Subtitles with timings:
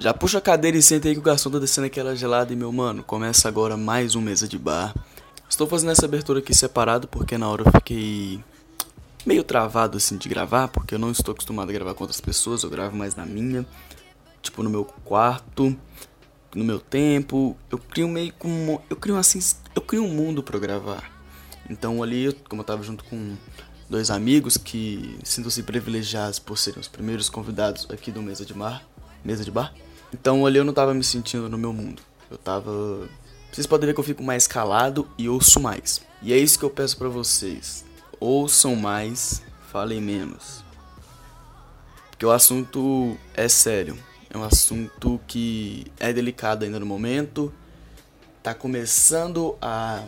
[0.00, 2.56] Já puxa a cadeira e senta aí que o garçom tá descendo aquela gelada e
[2.56, 4.94] meu mano, começa agora mais um mesa de bar.
[5.50, 8.40] Estou fazendo essa abertura aqui separado porque na hora eu fiquei
[9.26, 12.62] meio travado assim de gravar, porque eu não estou acostumado a gravar com outras pessoas,
[12.62, 13.66] eu gravo mais na minha,
[14.40, 15.76] tipo no meu quarto,
[16.54, 17.56] no meu tempo.
[17.68, 19.40] Eu crio meio como eu crio assim,
[19.74, 21.10] eu crio um mundo para gravar.
[21.68, 23.36] Então ali, como eu tava junto com
[23.90, 28.84] dois amigos que sintam-se privilegiados por serem os primeiros convidados aqui do mesa de bar,
[29.24, 29.74] mesa de bar.
[30.12, 32.02] Então ali eu não tava me sentindo no meu mundo.
[32.30, 33.08] Eu tava.
[33.52, 36.00] Vocês podem ver que eu fico mais calado e ouço mais.
[36.22, 37.84] E é isso que eu peço para vocês.
[38.20, 40.64] Ouçam mais, falem menos.
[42.10, 43.96] Porque o assunto é sério.
[44.30, 47.52] É um assunto que é delicado ainda no momento.
[48.42, 50.02] Tá começando a.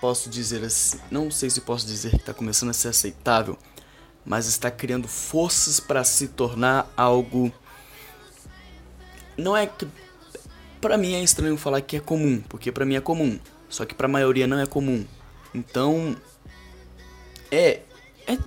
[0.00, 0.98] Posso dizer assim.
[1.10, 3.58] Não sei se posso dizer que tá começando a ser aceitável.
[4.24, 7.52] Mas está criando forças para se tornar algo
[9.36, 9.86] não é que
[10.80, 13.94] para mim é estranho falar que é comum, porque para mim é comum, só que
[13.94, 15.04] para a maioria não é comum.
[15.54, 16.16] Então
[17.50, 17.80] é,
[18.26, 18.38] é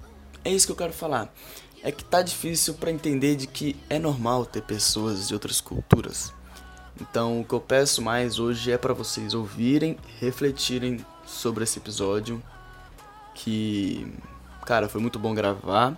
[0.44, 1.34] é isso que eu quero falar.
[1.84, 6.34] É que tá difícil para entender de que é normal ter pessoas de outras culturas.
[7.00, 12.42] Então, o que eu peço mais hoje é para vocês ouvirem, refletirem sobre esse episódio
[13.34, 14.12] que
[14.66, 15.98] cara, foi muito bom gravar,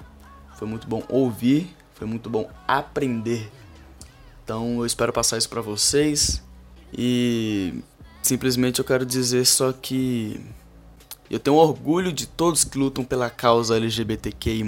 [0.55, 3.51] foi muito bom ouvir, foi muito bom aprender
[4.43, 6.41] então eu espero passar isso para vocês
[6.97, 7.73] e
[8.21, 10.39] simplesmente eu quero dizer só que
[11.29, 14.63] eu tenho orgulho de todos que lutam pela causa LGBTQI+.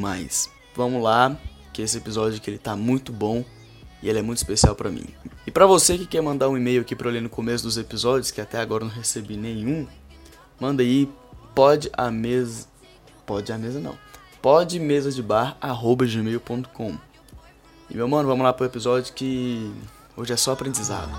[0.75, 1.37] Vamos lá,
[1.73, 3.43] que esse episódio que ele tá muito bom
[4.01, 5.05] e ele é muito especial para mim.
[5.45, 7.77] E para você que quer mandar um e-mail aqui para eu ler no começo dos
[7.77, 9.87] episódios, que até agora não recebi nenhum,
[10.59, 11.09] manda aí
[11.53, 12.67] pode a mesa
[13.25, 13.97] pode a mesa não.
[14.41, 16.97] Pode mesa de bar gmail.com.
[17.89, 19.71] E meu mano, vamos lá pro episódio que
[20.15, 21.11] hoje é só aprendizado.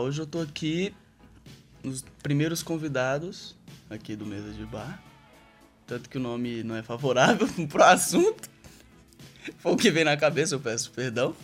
[0.00, 0.94] Hoje eu tô aqui
[1.84, 3.54] nos primeiros convidados
[3.90, 4.98] aqui do Mesa de Bar.
[5.86, 8.48] Tanto que o nome não é favorável pro assunto.
[9.58, 11.36] Foi o que vem na cabeça, eu peço perdão.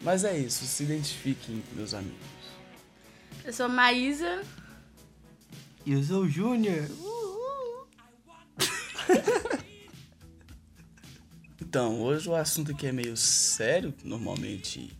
[0.00, 2.20] Mas é isso, se identifiquem, meus amigos.
[3.44, 4.44] Eu sou Maísa.
[5.84, 6.88] E eu sou o Júnior.
[11.60, 14.99] então, hoje o assunto aqui é meio sério, normalmente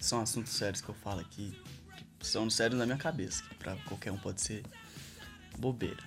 [0.00, 1.56] são assuntos sérios que eu falo aqui,
[2.18, 4.64] que são sérios na minha cabeça, que pra qualquer um pode ser
[5.58, 6.02] bobeira.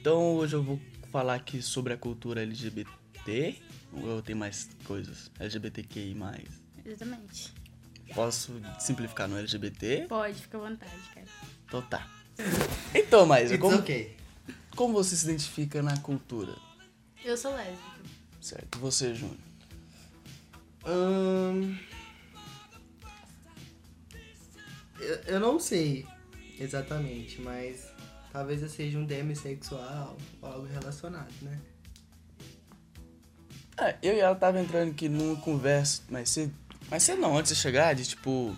[0.00, 3.62] Então hoje eu vou falar aqui sobre a cultura LGBT,
[3.92, 5.30] ou eu tenho mais coisas?
[5.38, 6.16] LGBTQI+.
[6.84, 7.54] Exatamente.
[8.14, 10.06] Posso simplificar no LGBT?
[10.08, 11.26] Pode, fica à vontade, cara.
[11.66, 12.10] Então tá.
[12.94, 14.16] Então, mas como, okay.
[14.74, 16.54] como você se identifica na cultura?
[17.24, 18.00] Eu sou lésbica.
[18.40, 18.76] Certo.
[18.76, 19.36] E você, Júnior?
[20.84, 21.78] Um,
[25.02, 26.06] eu, eu não sei
[26.58, 27.88] exatamente, mas
[28.32, 31.60] talvez eu seja um demissexual ou algo relacionado, né?
[33.76, 36.50] É, eu e ela tava entrando aqui numa conversa, mas você.
[36.90, 38.56] Mas você não, antes de chegar, de tipo.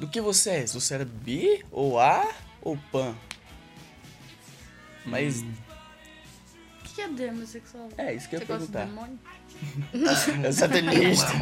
[0.00, 0.66] Do que você é?
[0.66, 2.28] Você era bi, ou A,
[2.60, 3.14] ou pan?
[5.04, 5.42] Mas.
[5.42, 5.52] Hum.
[6.80, 7.88] O que é demissexual?
[7.96, 8.86] É, isso que eu ia perguntar.
[8.86, 9.18] Gosta demônio?
[10.44, 11.32] eu satanista.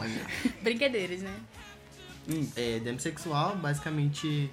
[0.62, 1.34] Brincadeiras, né?
[2.28, 2.48] Hum.
[2.56, 4.50] É, demissexual, basicamente.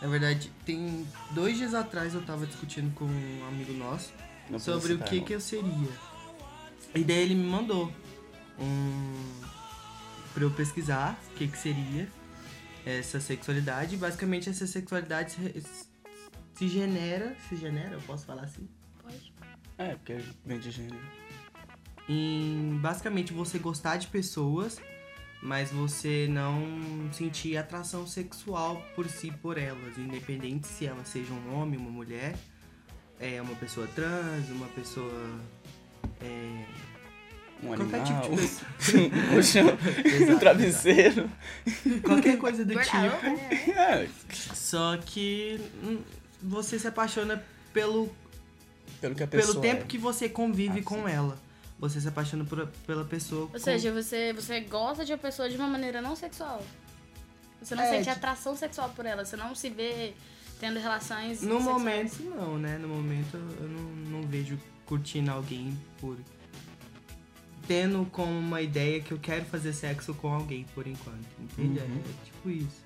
[0.00, 4.12] Na verdade, tem dois dias atrás eu tava discutindo com um amigo nosso
[4.50, 5.88] não sobre o que, que eu seria.
[6.94, 7.92] E daí ele me mandou
[8.58, 9.40] um.
[10.34, 12.08] pra eu pesquisar o que, que seria
[12.84, 13.96] essa sexualidade.
[13.96, 15.64] Basicamente, essa sexualidade se,
[16.54, 17.34] se genera.
[17.48, 18.68] Se genera, eu posso falar assim?
[19.02, 19.32] Pode.
[19.78, 21.00] É, porque vem de gênero.
[22.08, 24.78] Em basicamente você gostar de pessoas
[25.42, 31.54] mas você não sentir atração sexual por si por elas, independente se ela seja um
[31.54, 32.34] homem, uma mulher,
[33.20, 35.38] é uma pessoa trans, uma pessoa
[36.20, 36.64] é,
[37.62, 38.42] um Qualquer animal, tipo de
[39.34, 39.78] pessoa.
[40.28, 41.30] um um travesseiro.
[42.04, 42.96] Qualquer coisa do tipo.
[42.96, 43.48] né?
[43.76, 44.08] É,
[44.54, 45.98] Só que hum,
[46.42, 47.42] você se apaixona
[47.72, 48.14] pelo,
[49.00, 49.86] pelo que a pessoa pelo tempo é.
[49.86, 51.38] que você convive Ah, com ela.
[51.78, 53.42] Você se apaixona por, pela pessoa.
[53.42, 56.62] Ou com- seja, você, você gosta de uma pessoa de uma maneira não sexual.
[57.60, 59.24] Você não É, sente de- atração sexual por ela.
[59.24, 60.14] Você não se vê
[60.58, 61.64] tendo relações No sexuais.
[61.64, 62.78] momento, não, né?
[62.78, 66.16] No momento, eu não, não vejo curtindo alguém por.
[67.66, 71.26] Tendo como uma ideia que eu quero fazer sexo com alguém por enquanto.
[71.40, 71.80] Entende?
[71.80, 71.98] Uhum.
[71.98, 72.84] É tipo isso.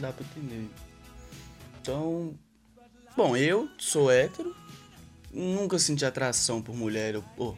[0.00, 0.68] Dá pra entender.
[1.80, 2.34] Então.
[3.16, 4.54] Bom, eu sou hétero.
[5.32, 7.14] Nunca senti atração por mulher.
[7.14, 7.54] Eu, oh.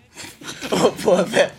[0.71, 1.53] oh, pô, velho.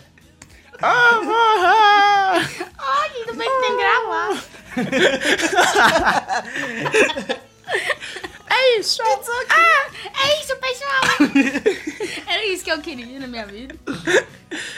[0.82, 2.34] Ah, ah,
[2.78, 4.44] Ai, ainda bem que tem gravar.
[8.50, 9.02] é isso.
[9.48, 9.90] Ah,
[10.26, 11.00] é isso, pessoal.
[12.28, 13.74] Era isso que eu queria na minha vida.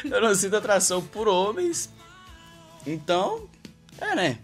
[0.05, 1.91] Eu não sinto atração por homens.
[2.87, 3.49] Então,
[4.01, 4.39] é, né?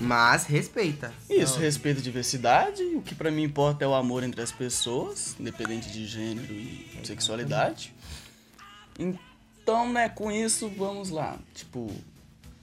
[0.00, 1.12] Mas respeita.
[1.28, 2.82] Isso, Então, respeito a diversidade.
[2.82, 7.00] O que pra mim importa é o amor entre as pessoas, independente de gênero e
[7.04, 7.92] sexualidade.
[8.98, 11.38] Então, né, com isso, vamos lá.
[11.54, 11.90] Tipo,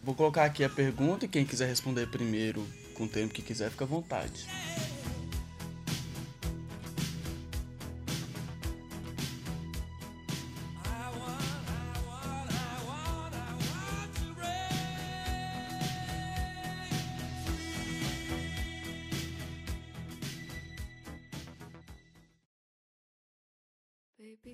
[0.04, 3.70] vou colocar aqui a pergunta e quem quiser responder primeiro, com o tempo que quiser,
[3.70, 4.48] fica à vontade.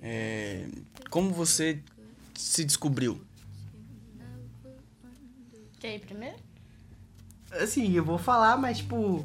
[0.02, 0.66] É,
[1.10, 1.82] como você
[2.34, 3.20] se descobriu?
[5.80, 6.36] Quer ir primeiro?
[7.52, 9.24] Assim, eu vou falar, mas tipo.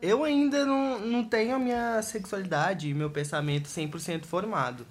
[0.00, 4.84] Eu ainda não, não tenho a minha sexualidade e meu pensamento 100% formado.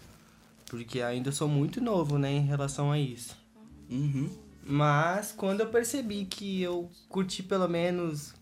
[0.67, 3.37] Porque ainda sou muito novo, né, em relação a isso.
[3.89, 4.29] Uhum.
[4.63, 8.33] Mas quando eu percebi que eu curti pelo menos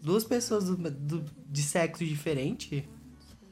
[0.00, 2.88] duas pessoas do, do- de sexo diferente,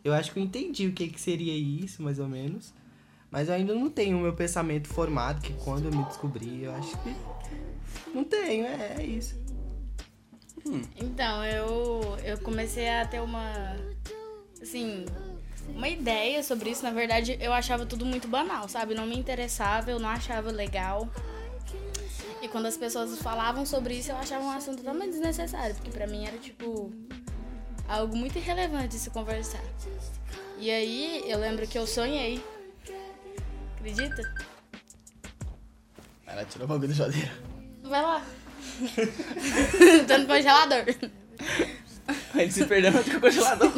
[0.09, 2.73] eu acho que eu entendi o que, que seria isso, mais ou menos.
[3.31, 6.73] Mas eu ainda não tenho o meu pensamento formado, que quando eu me descobri, eu
[6.75, 7.15] acho que.
[8.15, 9.37] Não tenho, é, é isso.
[10.97, 13.77] Então, eu, eu comecei a ter uma.
[14.61, 15.05] Assim.
[15.69, 16.83] Uma ideia sobre isso.
[16.83, 18.95] Na verdade, eu achava tudo muito banal, sabe?
[18.95, 21.07] Não me interessava, eu não achava legal.
[22.41, 25.75] E quando as pessoas falavam sobre isso, eu achava um assunto totalmente desnecessário.
[25.75, 26.91] Porque pra mim era, tipo.
[27.89, 29.63] Algo muito irrelevante de se conversar.
[30.59, 32.45] E aí, eu lembro que eu sonhei.
[33.77, 34.23] Acredita?
[36.27, 37.33] Ela tirou o bagulho da geladeira.
[37.83, 38.25] Vai lá.
[40.07, 40.85] Tô no congelador.
[42.35, 43.73] A gente se perdeu no congelador.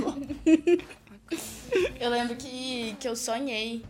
[2.00, 3.84] Eu lembro que, que eu sonhei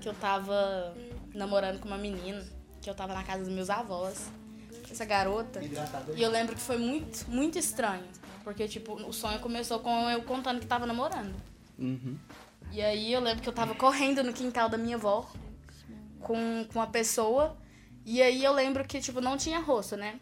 [0.00, 0.94] que eu tava
[1.34, 2.44] namorando com uma menina,
[2.80, 4.30] que eu tava na casa dos meus avós,
[4.90, 5.60] essa garota.
[6.14, 8.04] E eu lembro que foi muito, muito estranho.
[8.44, 11.34] Porque, tipo, o sonho começou com eu contando que tava namorando.
[11.78, 12.16] Uhum.
[12.70, 15.28] E aí eu lembro que eu tava correndo no quintal da minha avó
[16.20, 17.56] com, com uma pessoa.
[18.04, 20.20] E aí eu lembro que, tipo, não tinha rosto, né?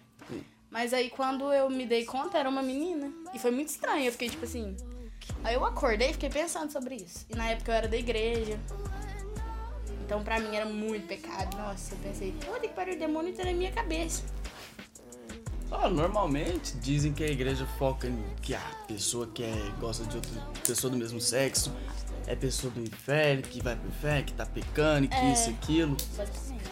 [0.71, 3.13] Mas aí quando eu me dei conta, era uma menina.
[3.35, 4.07] E foi muito estranho.
[4.07, 4.75] Eu fiquei, tipo assim.
[5.45, 7.27] Aí eu acordei e fiquei pensando sobre isso.
[7.29, 8.59] E na época eu era da igreja.
[10.05, 11.57] Então pra mim era muito pecado.
[11.57, 14.23] Nossa, eu pensei, puta que pariu, o demônio tá na minha cabeça.
[15.75, 20.17] Ah, normalmente dizem que a igreja foca em que a pessoa que é, gosta de
[20.17, 20.31] outra
[20.65, 21.73] pessoa do mesmo sexo
[22.27, 25.33] é pessoa do inferno, que vai pro inferno, que tá pecando, que É.
[25.33, 25.97] isso e aquilo.
[26.17, 26.71] Basicamente.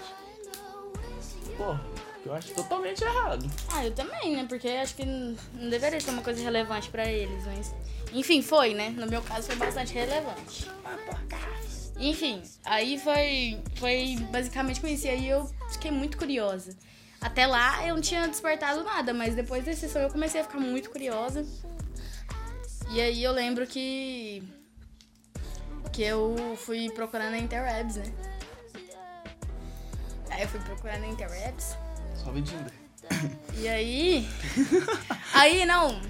[1.56, 1.76] Pô,
[2.24, 3.50] eu acho totalmente errado.
[3.72, 4.46] Ah, eu também, né?
[4.48, 7.74] Porque acho que não deveria ser uma coisa relevante pra eles, mas.
[8.12, 8.90] Enfim, foi, né?
[8.90, 10.68] No meu caso foi bastante relevante.
[11.98, 15.06] Enfim, aí foi, foi basicamente com isso.
[15.06, 16.76] E aí eu fiquei muito curiosa.
[17.20, 20.58] Até lá eu não tinha despertado nada, mas depois desse sonho eu comecei a ficar
[20.58, 21.44] muito curiosa.
[22.92, 24.42] E aí eu lembro que.
[25.92, 28.04] Que eu fui procurar na Interwebs, né?
[30.30, 31.76] Aí eu fui procurar na Interwebs.
[32.14, 32.72] Só Tinder.
[33.58, 34.26] E aí.
[35.34, 36.00] aí, não.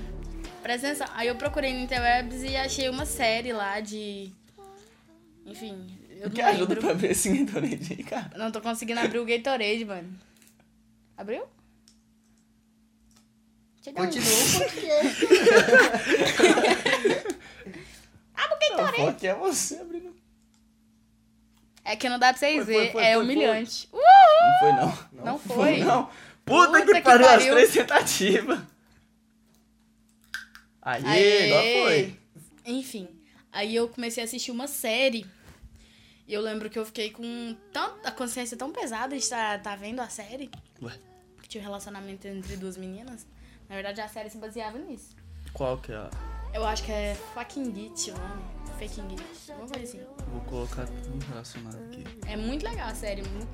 [0.63, 1.09] Presta atenção.
[1.15, 4.33] Aí eu procurei no Interwebs e achei uma série lá de.
[5.45, 5.99] Enfim.
[6.11, 8.31] Eu O que ajuda pra ver esse Gatorade aí, cara?
[8.37, 10.30] Não tô conseguindo abrir o Gatorade, mano.
[11.21, 11.45] Abriu?
[13.85, 14.07] Deixa eu dar um-
[18.35, 20.17] Abre o Não, foca é você abrindo.
[21.85, 22.93] É que não dá pra vocês Foi, foi, verem.
[22.93, 23.89] foi, É foi, humilhante.
[23.93, 25.25] Uh, Não foi, não.
[25.25, 25.79] não foi.
[25.81, 26.05] Não.
[26.45, 28.61] Puta, Puta que, que pariu, as três tentativas.
[30.81, 31.53] Aê, Aê.
[31.53, 32.21] agora foi.
[32.65, 33.09] Enfim,
[33.53, 35.27] aí eu comecei a assistir uma série.
[36.27, 39.77] E eu lembro que eu fiquei com tanta a consciência tão pesada de estar tá
[39.77, 40.51] vendo a série.
[40.81, 40.93] Ué,
[41.51, 43.27] tinha um relacionamento entre duas meninas.
[43.69, 45.15] Na verdade, a série se baseava nisso.
[45.53, 46.11] qual que é a...
[46.55, 48.43] Eu acho que é fucking Git o nome.
[48.79, 49.23] Faking Git.
[49.49, 50.01] Vamos ver assim.
[50.33, 52.05] Vou colocar tudo relacionado aqui.
[52.27, 53.49] É muito legal a série, muito.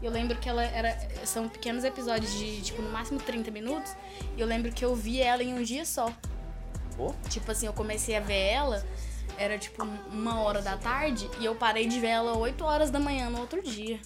[0.00, 0.96] Eu lembro que ela era.
[1.26, 3.92] São pequenos episódios de, tipo, no máximo 30 minutos.
[4.36, 6.12] E eu lembro que eu vi ela em um dia só.
[6.96, 7.12] Oh.
[7.28, 8.86] Tipo assim, eu comecei a ver ela,
[9.36, 12.98] era tipo uma hora da tarde, e eu parei de ver ela 8 horas da
[12.98, 14.00] manhã no outro dia.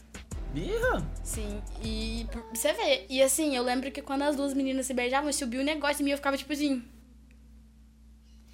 [0.52, 1.02] Birra!
[1.24, 3.06] Sim, e você vê.
[3.08, 6.04] E assim, eu lembro que quando as duas meninas se beijavam, subiu um negócio em
[6.04, 6.84] mim, eu ficava tipo assim.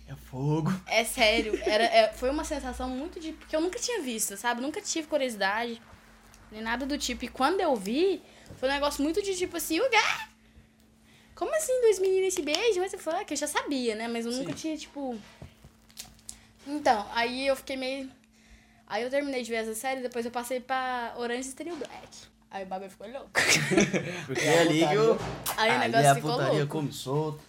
[0.07, 0.71] É fogo.
[0.87, 3.33] É sério, era, é- foi uma sensação muito de.
[3.33, 4.61] Porque eu nunca tinha visto, sabe?
[4.61, 5.83] Nunca tive curiosidade,
[6.53, 7.25] nem nada do tipo.
[7.25, 8.23] E quando eu vi,
[8.57, 9.97] foi um negócio muito de tipo assim, o quê?
[11.35, 12.83] Como assim dois meninos se beijam?
[12.83, 13.31] What the fuck?
[13.31, 14.09] Eu já sabia, né?
[14.09, 14.57] Mas eu nunca Sim.
[14.59, 15.19] tinha, tipo.
[16.67, 18.11] Então, aí eu fiquei meio.
[18.89, 21.77] Aí eu terminei de ver essa série, depois eu passei pra Orange is the New
[21.77, 22.09] Black.
[22.51, 23.31] Aí o bagulho ficou louco.
[24.27, 25.19] Porque é ali que eu...
[25.59, 26.73] Aí o negócio a ficou putaria louco.
[26.73, 27.41] come solto.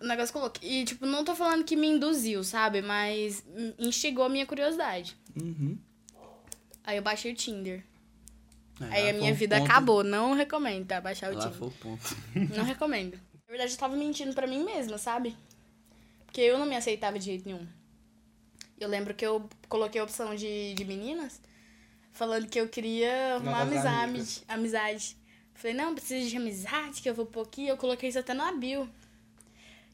[0.00, 0.58] O negócio ficou louco.
[0.62, 2.80] E, tipo, não tô falando que me induziu, sabe?
[2.82, 3.42] Mas
[3.78, 5.16] instigou a minha curiosidade.
[5.40, 5.76] Uhum.
[6.84, 7.82] Aí eu baixei o Tinder.
[8.80, 10.04] É, Aí a minha vida ponto- acabou.
[10.04, 11.00] Não recomendo, tá?
[11.00, 11.58] Baixar o Lá Tinder.
[11.58, 12.16] foi o ponto.
[12.56, 13.14] Não recomendo.
[13.14, 15.34] Na verdade, eu tava mentindo pra mim mesma, sabe?
[16.26, 17.66] Porque eu não me aceitava de jeito nenhum.
[18.78, 21.40] Eu lembro que eu coloquei a opção de, de meninas,
[22.12, 24.04] falando que eu queria uma Novas amizade.
[24.04, 24.44] amigas.
[24.48, 25.16] amizade.
[25.54, 27.66] Falei, não, preciso de amizade, que eu vou pôr aqui.
[27.68, 28.88] Eu coloquei isso até no bio.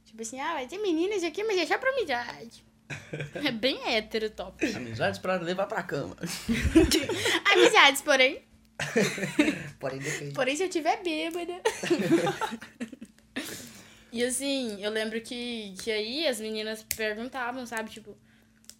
[0.06, 2.64] Tipo assim, ah, vai ter meninas aqui, mas é só pra amizade.
[3.46, 4.66] É bem hétero top.
[4.74, 6.16] Amizades pra levar pra cama.
[7.52, 8.42] Amizades, porém.
[9.78, 10.34] Porém, depende.
[10.34, 11.60] Porém, se eu tiver bêbada.
[14.12, 17.90] e assim, eu lembro que, que aí as meninas perguntavam, sabe?
[17.90, 18.16] Tipo,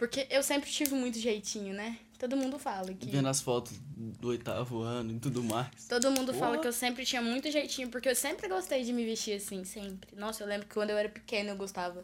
[0.00, 1.98] porque eu sempre tive muito jeitinho, né?
[2.18, 3.10] Todo mundo fala que.
[3.10, 3.78] Vendo as fotos
[4.18, 5.68] do oitavo ano e tudo mais.
[5.86, 9.04] Todo mundo fala que eu sempre tinha muito jeitinho, porque eu sempre gostei de me
[9.04, 10.16] vestir assim, sempre.
[10.16, 12.02] Nossa, eu lembro que quando eu era pequena eu gostava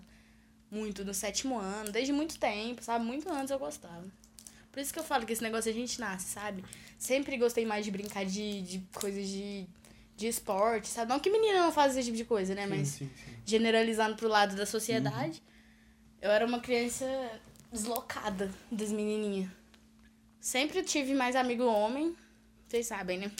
[0.71, 3.03] muito do sétimo ano, desde muito tempo, sabe?
[3.03, 4.05] Muito antes eu gostava.
[4.71, 6.63] Por isso que eu falo que esse negócio a gente nasce, sabe?
[6.99, 9.67] Sempre gostei mais de brincar de, de coisas de,
[10.15, 11.09] de esporte, sabe?
[11.09, 12.67] Não que menina não faz esse tipo de coisa, né?
[12.67, 13.37] Mas Sim, sim, sim.
[13.47, 15.43] generalizando pro lado da sociedade,
[16.21, 17.07] eu era uma criança
[17.77, 19.51] deslocada das menininhas.
[20.41, 22.17] Sempre tive mais amigo homem,
[22.67, 23.31] vocês sabem, né?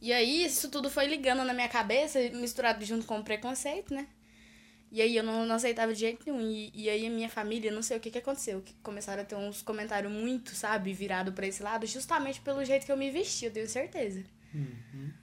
[0.00, 4.06] E aí, isso tudo foi ligando na minha cabeça, misturado junto com o preconceito, né?
[4.92, 6.40] E aí eu não, não aceitava de jeito nenhum.
[6.40, 9.24] E, e aí a minha família, não sei o que que aconteceu, que começaram a
[9.24, 13.10] ter uns comentários muito, sabe, virado pra esse lado, justamente pelo jeito que eu me
[13.10, 14.22] vesti, eu tenho certeza.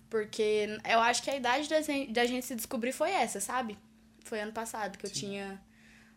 [0.09, 3.77] Porque eu acho que a idade da gente, da gente se descobrir foi essa, sabe?
[4.25, 5.61] Foi ano passado, que eu tinha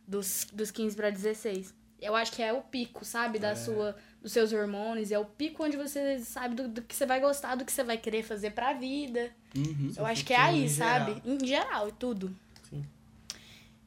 [0.06, 1.74] dos, dos 15 pra 16.
[2.00, 3.38] Eu acho que é o pico, sabe?
[3.38, 5.10] Da sua, dos seus hormônios.
[5.10, 7.82] É o pico onde você sabe do, do que você vai gostar, do que você
[7.82, 9.30] vai querer fazer pra vida.
[9.56, 9.92] Uhum.
[9.96, 11.14] Eu acho que é aí, em sabe?
[11.14, 11.22] geral.
[11.24, 12.36] Em geral, tudo.
[12.68, 12.84] Sim.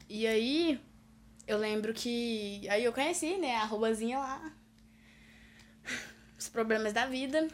[0.10, 0.82] E aí,
[1.48, 2.68] eu lembro que.
[2.70, 4.54] Aí eu conheci, né, a arrobazinha lá.
[6.38, 7.48] Os problemas da vida.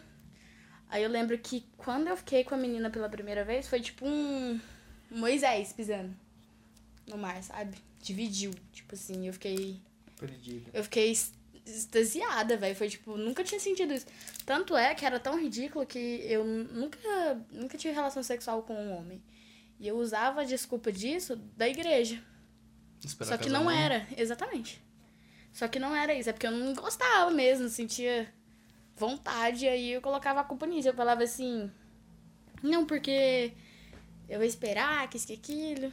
[0.89, 4.05] Aí eu lembro que quando eu fiquei com a menina pela primeira vez, foi tipo
[4.05, 4.59] um
[5.09, 6.15] Moisés pisando
[7.07, 7.77] no mar, sabe?
[8.05, 8.51] Dividiu.
[8.71, 9.81] Tipo assim, eu fiquei.
[10.19, 10.69] Perdida.
[10.71, 11.11] Eu fiquei
[11.65, 12.75] extasiada, velho.
[12.75, 14.05] Foi tipo, nunca tinha sentido isso.
[14.45, 16.99] Tanto é que era tão ridículo que eu nunca,
[17.51, 19.23] nunca tive relação sexual com um homem.
[19.79, 22.23] E eu usava a desculpa disso da igreja.
[23.03, 23.79] Esperar Só que não mesmo.
[23.79, 24.79] era, exatamente.
[25.51, 28.31] Só que não era isso, é porque eu não gostava mesmo, não sentia
[28.95, 30.89] vontade, aí eu colocava a culpa nisso.
[30.89, 31.71] Eu falava assim,
[32.61, 33.51] não, porque
[34.29, 35.91] eu vou esperar, que isso, que aquilo.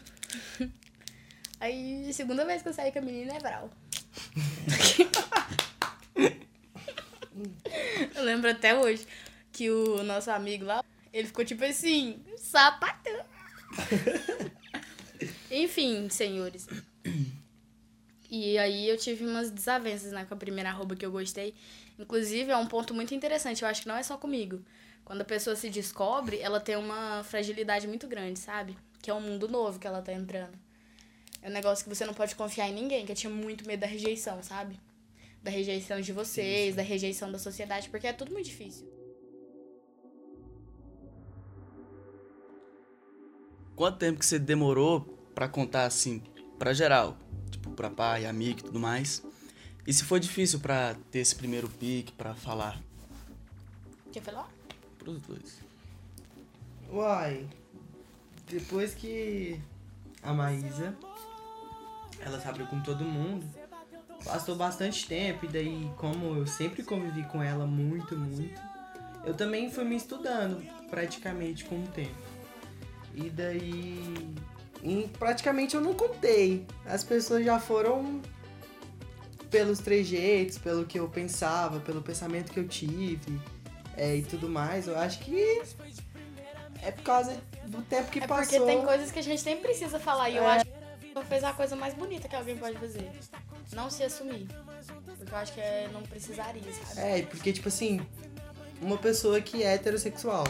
[1.63, 3.71] Aí, a segunda vez que eu saí com a menina é Vral.
[8.17, 9.07] eu lembro até hoje
[9.53, 13.25] que o nosso amigo lá, ele ficou tipo assim, sapatão.
[15.53, 16.67] Enfim, senhores.
[18.29, 21.55] E aí eu tive umas desavenças, né, com a primeira arroba que eu gostei.
[21.97, 24.61] Inclusive, é um ponto muito interessante, eu acho que não é só comigo.
[25.05, 28.77] Quando a pessoa se descobre, ela tem uma fragilidade muito grande, sabe?
[29.01, 30.59] Que é um mundo novo que ela tá entrando.
[31.43, 33.81] É um negócio que você não pode confiar em ninguém, que eu tinha muito medo
[33.81, 34.79] da rejeição, sabe?
[35.43, 38.87] Da rejeição de vocês, da rejeição da sociedade, porque é tudo muito difícil.
[43.75, 45.01] Quanto tempo que você demorou
[45.35, 46.23] pra contar assim,
[46.59, 47.17] pra geral?
[47.51, 49.23] Tipo, pra pai, amigo e tudo mais.
[49.85, 52.81] E se foi difícil pra ter esse primeiro pique, pra falar
[54.13, 54.49] Quer falar?
[54.99, 55.59] pros dois?
[56.93, 57.49] Uai,
[58.47, 59.61] depois que
[60.23, 60.97] a Maísa,
[62.25, 63.47] ela se abriu com todo mundo,
[64.25, 68.61] Passou bastante tempo, e daí, como eu sempre convivi com ela muito, muito,
[69.25, 72.15] eu também fui me estudando praticamente com o tempo.
[73.17, 74.33] E daí.
[74.81, 76.65] em- praticamente eu não contei.
[76.87, 78.21] As pessoas já foram
[79.51, 83.41] pelos trejeitos, pelo que eu pensava, pelo pensamento que eu tive
[83.97, 84.87] é, e tudo mais.
[84.87, 85.63] Eu acho que
[86.81, 87.37] é por causa
[87.67, 88.59] do tempo que É passou.
[88.61, 90.31] porque tem coisas que a gente nem precisa falar.
[90.31, 90.57] E eu É.
[90.59, 90.67] acho
[91.23, 93.11] ela fez a coisa mais bonita que alguém pode fazer.
[93.73, 94.49] Não se assumir.
[95.19, 96.63] Porque eu acho que é, não precisaria,
[96.95, 97.01] sabe?
[97.21, 98.05] É, porque, tipo assim,
[98.81, 100.45] uma pessoa que é heterossexual,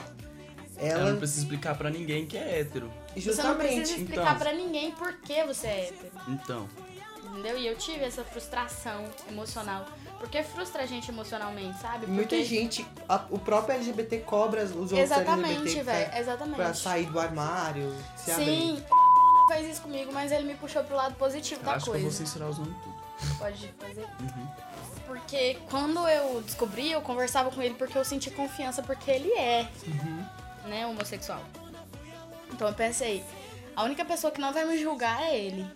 [0.79, 1.11] Ela ela.
[1.11, 2.91] não precisa explicar pra ninguém que é hétero.
[3.15, 3.83] Você não precisa Justamente.
[3.91, 4.39] explicar então.
[4.39, 6.11] pra ninguém por que você é hétero.
[6.29, 6.69] Então,
[7.25, 7.57] Entendeu?
[7.57, 9.87] E eu tive essa frustração emocional.
[10.19, 12.07] Porque frustra a gente emocionalmente, sabe?
[12.07, 16.11] Muita Porque- gente, a- o próprio LGBT cobra os outros Exatamente, LGBT velho.
[16.11, 16.57] pra, Exatamente.
[16.57, 18.45] pra sair do armário, se abrir.
[18.45, 19.02] Sim, o
[19.49, 21.95] fez isso comigo, mas ele me puxou pro lado positivo eu da acho que eu
[21.95, 22.17] vou coisa.
[22.17, 23.39] censurar os nomes tudo.
[23.39, 24.01] Pode fazer.
[24.21, 24.49] Uhum.
[25.07, 29.69] Porque quando eu descobri, eu conversava com ele porque eu senti confiança, porque ele é,
[29.87, 30.27] Uhum.
[30.69, 31.43] né, homossexual.
[32.53, 33.23] Então eu pensei,
[33.77, 35.67] a única pessoa que não vai me julgar é ele.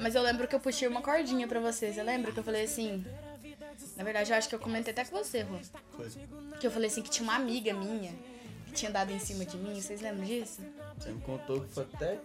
[0.00, 1.92] Mas eu lembro que eu puxei uma cordinha pra você.
[1.92, 3.04] Você lembra que eu falei assim?
[3.96, 5.58] Na verdade, eu acho que eu comentei até com você, Rô.
[6.60, 8.12] Que eu falei assim que tinha uma amiga minha
[8.66, 9.80] que tinha dado em cima de mim.
[9.80, 10.60] Vocês lembram disso?
[10.96, 12.18] Você me contou que foi até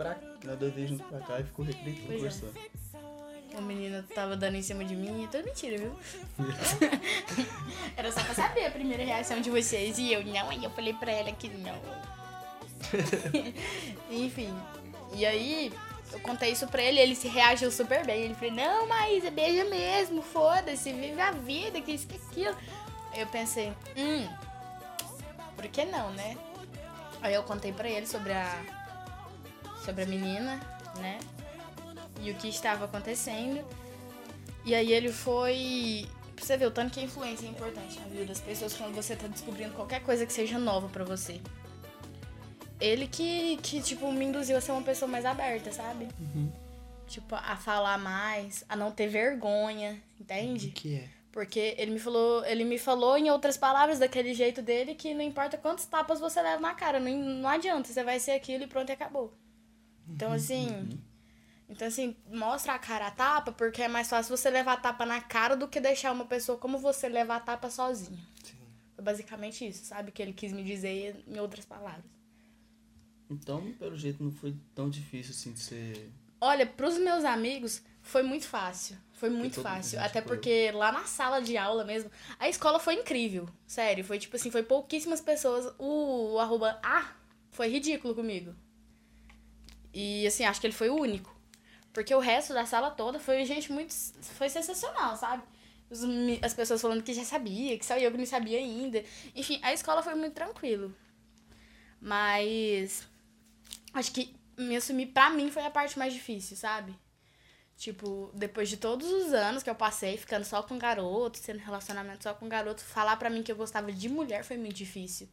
[0.00, 0.16] pra.
[0.56, 2.16] Dois veio junto pra cá e ficou recreio Pois é.
[2.16, 2.54] conversando.
[3.52, 5.24] O menino tava dando em cima de mim.
[5.24, 5.94] É tudo mentira, viu?
[7.96, 9.98] Era só pra saber a primeira reação de vocês.
[9.98, 10.48] E eu, não.
[10.48, 11.78] Aí eu falei pra ela que não.
[14.10, 14.54] Enfim.
[15.12, 15.72] E aí,
[16.12, 17.00] eu contei isso pra ele.
[17.00, 18.22] Ele se reagiu super bem.
[18.22, 20.22] Ele falou: Não, Maísa, beija mesmo.
[20.22, 22.56] Foda-se, vive a vida, que isso, que aquilo.
[23.12, 24.28] Aí eu pensei: Hum,
[25.56, 26.38] por que não, né?
[27.20, 28.79] Aí eu contei pra ele sobre a.
[29.84, 30.60] Sobre a menina,
[30.98, 31.18] né?
[32.22, 33.64] e o que estava acontecendo.
[34.64, 36.06] E aí ele foi.
[36.36, 38.94] Pra você ver o tanto que a influência é importante na vida das pessoas quando
[38.94, 41.40] você tá descobrindo qualquer coisa que seja nova pra você.
[42.80, 46.08] Ele que, que, tipo, me induziu a ser uma pessoa mais aberta, sabe?
[47.06, 50.68] Tipo, a falar mais, a não ter vergonha, O entende?
[50.68, 51.08] que é?
[51.30, 55.22] Porque ele me falou, ele me falou em outras palavras daquele jeito dele que não
[55.22, 58.66] importa quantos tapas você leva na cara, não, não adianta, você vai ser aquilo e
[58.66, 59.32] pronto e acabou.
[60.14, 60.88] Então assim,
[61.68, 65.06] então assim, mostra a cara a tapa, porque é mais fácil você levar a tapa
[65.06, 68.18] na cara do que deixar uma pessoa como você levar a tapa sozinho.
[68.42, 68.56] Sim.
[68.94, 70.10] Foi basicamente isso, sabe?
[70.10, 72.04] Que ele quis me dizer em outras palavras.
[73.30, 76.10] Então, pelo jeito, não foi tão difícil assim de ser.
[76.40, 78.96] Olha, pros meus amigos foi muito fácil.
[79.12, 80.00] Foi muito fácil.
[80.00, 80.34] Até boa.
[80.34, 83.48] porque lá na sala de aula mesmo, a escola foi incrível.
[83.66, 85.72] Sério, foi tipo assim, foi pouquíssimas pessoas.
[85.78, 87.12] O, o arroba A
[87.50, 88.54] foi ridículo comigo.
[89.92, 91.34] E assim, acho que ele foi o único.
[91.92, 93.94] Porque o resto da sala toda foi gente muito.
[93.94, 95.42] Foi sensacional, sabe?
[95.90, 96.02] Os
[96.42, 99.02] as pessoas falando que já sabia, que só eu que não sabia ainda.
[99.34, 100.94] Enfim, a escola foi muito tranquilo.
[102.00, 103.08] Mas.
[103.92, 106.94] Acho que me assumir pra mim foi a parte mais difícil, sabe?
[107.76, 112.22] Tipo, depois de todos os anos que eu passei ficando só com garoto, tendo relacionamento
[112.22, 115.28] só com garoto, falar pra mim que eu gostava de mulher foi muito difícil.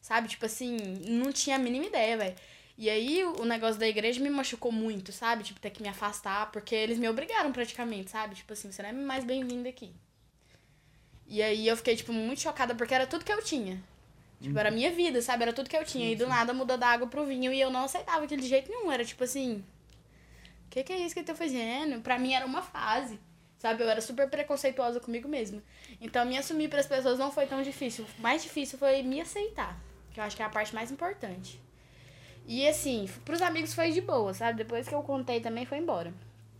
[0.00, 0.28] Sabe?
[0.28, 0.76] Tipo assim,
[1.08, 2.36] não tinha a mínima ideia, velho.
[2.76, 5.44] E aí o negócio da igreja me machucou muito, sabe?
[5.44, 8.34] Tipo, ter que me afastar, porque eles me obrigaram praticamente, sabe?
[8.34, 9.92] Tipo assim, você não é mais bem-vindo aqui.
[11.26, 13.80] E aí eu fiquei, tipo, muito chocada, porque era tudo que eu tinha.
[14.40, 15.44] Tipo, era a minha vida, sabe?
[15.44, 16.10] Era tudo que eu tinha.
[16.10, 18.70] E do nada mudou da água pro vinho e eu não aceitava aquilo de jeito
[18.70, 18.92] nenhum.
[18.92, 19.64] Era tipo assim.
[20.66, 22.00] O que, que é isso que eu tô fazendo?
[22.02, 23.18] Pra mim era uma fase.
[23.58, 23.82] Sabe?
[23.82, 25.62] Eu era super preconceituosa comigo mesma.
[26.00, 28.04] Então me assumir pras pessoas não foi tão difícil.
[28.18, 29.80] O mais difícil foi me aceitar.
[30.12, 31.63] Que eu acho que é a parte mais importante.
[32.46, 34.58] E assim, pros amigos foi de boa, sabe?
[34.58, 36.12] Depois que eu contei também foi embora.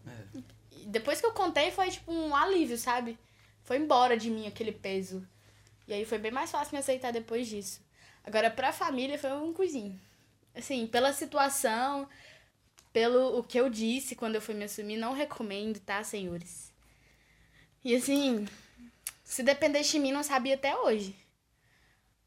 [0.06, 0.40] É.
[0.86, 3.18] Depois que eu contei foi tipo um alívio, sabe?
[3.62, 5.26] Foi embora de mim aquele peso.
[5.86, 7.80] E aí foi bem mais fácil me aceitar depois disso.
[8.24, 10.00] Agora, pra família foi um coisinho.
[10.54, 12.08] Assim, pela situação,
[12.92, 16.72] pelo o que eu disse quando eu fui me assumir, não recomendo, tá, senhores?
[17.84, 18.46] E assim,
[19.22, 21.14] se dependesse de mim, não sabia até hoje.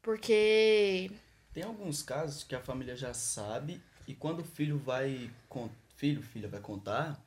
[0.02, 1.10] Porque.
[1.52, 5.30] Tem alguns casos que a família já sabe e quando o filho vai.
[5.48, 5.68] Con...
[5.96, 7.20] Filho, filha vai contar,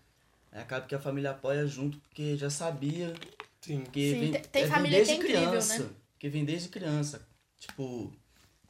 [0.52, 3.14] acaba que a família apoia junto porque já sabia.
[3.60, 3.82] Sim.
[3.82, 5.84] Porque Sim, vem, tem- é, vem família desde que é incrível, criança.
[5.84, 5.90] né?
[6.18, 7.28] Que vem desde criança.
[7.60, 8.14] Tipo,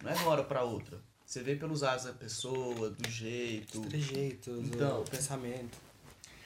[0.03, 0.99] não é de uma hora pra outra.
[1.25, 3.79] Você vê pelos atos da pessoa, do jeito.
[3.81, 5.01] Trejeitos, Então.
[5.01, 5.77] o pensamento.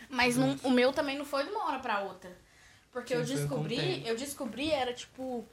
[0.09, 2.31] Mas não- o meu também não foi de uma hora pra outra.
[2.91, 5.45] Porque eu Sim, o descobri, eu descobri, era tipo.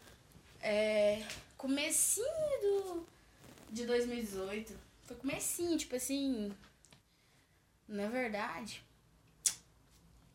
[0.61, 1.23] É,
[1.57, 2.27] comecinho
[2.61, 3.07] do,
[3.73, 4.79] de 2018.
[5.05, 6.53] Foi comecinho, tipo assim.
[7.89, 8.85] Na verdade.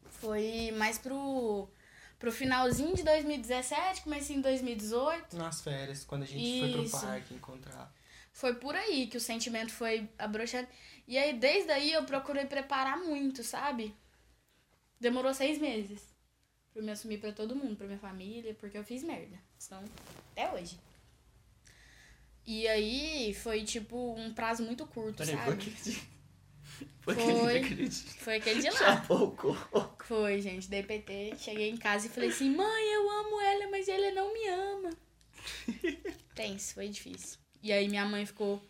[0.09, 1.69] Foi mais pro,
[2.17, 5.37] pro finalzinho de 2017, comecei em 2018.
[5.37, 6.99] Nas férias, quando a gente foi pro Isso.
[6.99, 7.93] parque encontrar.
[8.33, 10.67] Foi por aí que o sentimento foi abrochando.
[11.07, 13.95] E aí, desde aí, eu procurei preparar muito, sabe?
[14.99, 16.01] Demorou seis meses
[16.71, 19.39] pra eu me assumir pra todo mundo, pra minha família, porque eu fiz merda.
[19.63, 19.83] Então,
[20.31, 20.79] até hoje.
[22.47, 25.53] E aí, foi tipo um prazo muito curto, Peraí, foi sabe?
[25.53, 26.01] aquele dia.
[27.01, 27.57] Foi Foi.
[27.57, 29.05] aquele dia Foi aquele dia lá.
[30.05, 33.87] Foi, gente, dei PT, cheguei em casa e falei assim, mãe, eu amo ela, mas
[33.87, 34.89] ele não me ama.
[36.35, 37.39] Tenso, foi difícil.
[37.61, 38.61] E aí minha mãe ficou.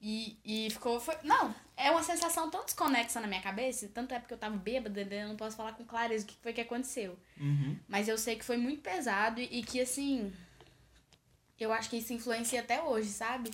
[0.00, 0.98] E, e ficou.
[0.98, 4.56] Foi, não, é uma sensação tão desconexa na minha cabeça, tanto é porque eu tava
[4.56, 7.18] bêbada, eu não posso falar com clareza o que foi que aconteceu.
[7.38, 7.78] Uhum.
[7.86, 10.32] Mas eu sei que foi muito pesado e, e que assim.
[11.60, 13.50] Eu acho que isso influencia até hoje, sabe?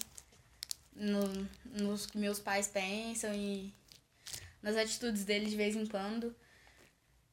[0.95, 3.75] No, nos que meus pais pensam e
[4.63, 6.35] nas atitudes deles de vez em quando.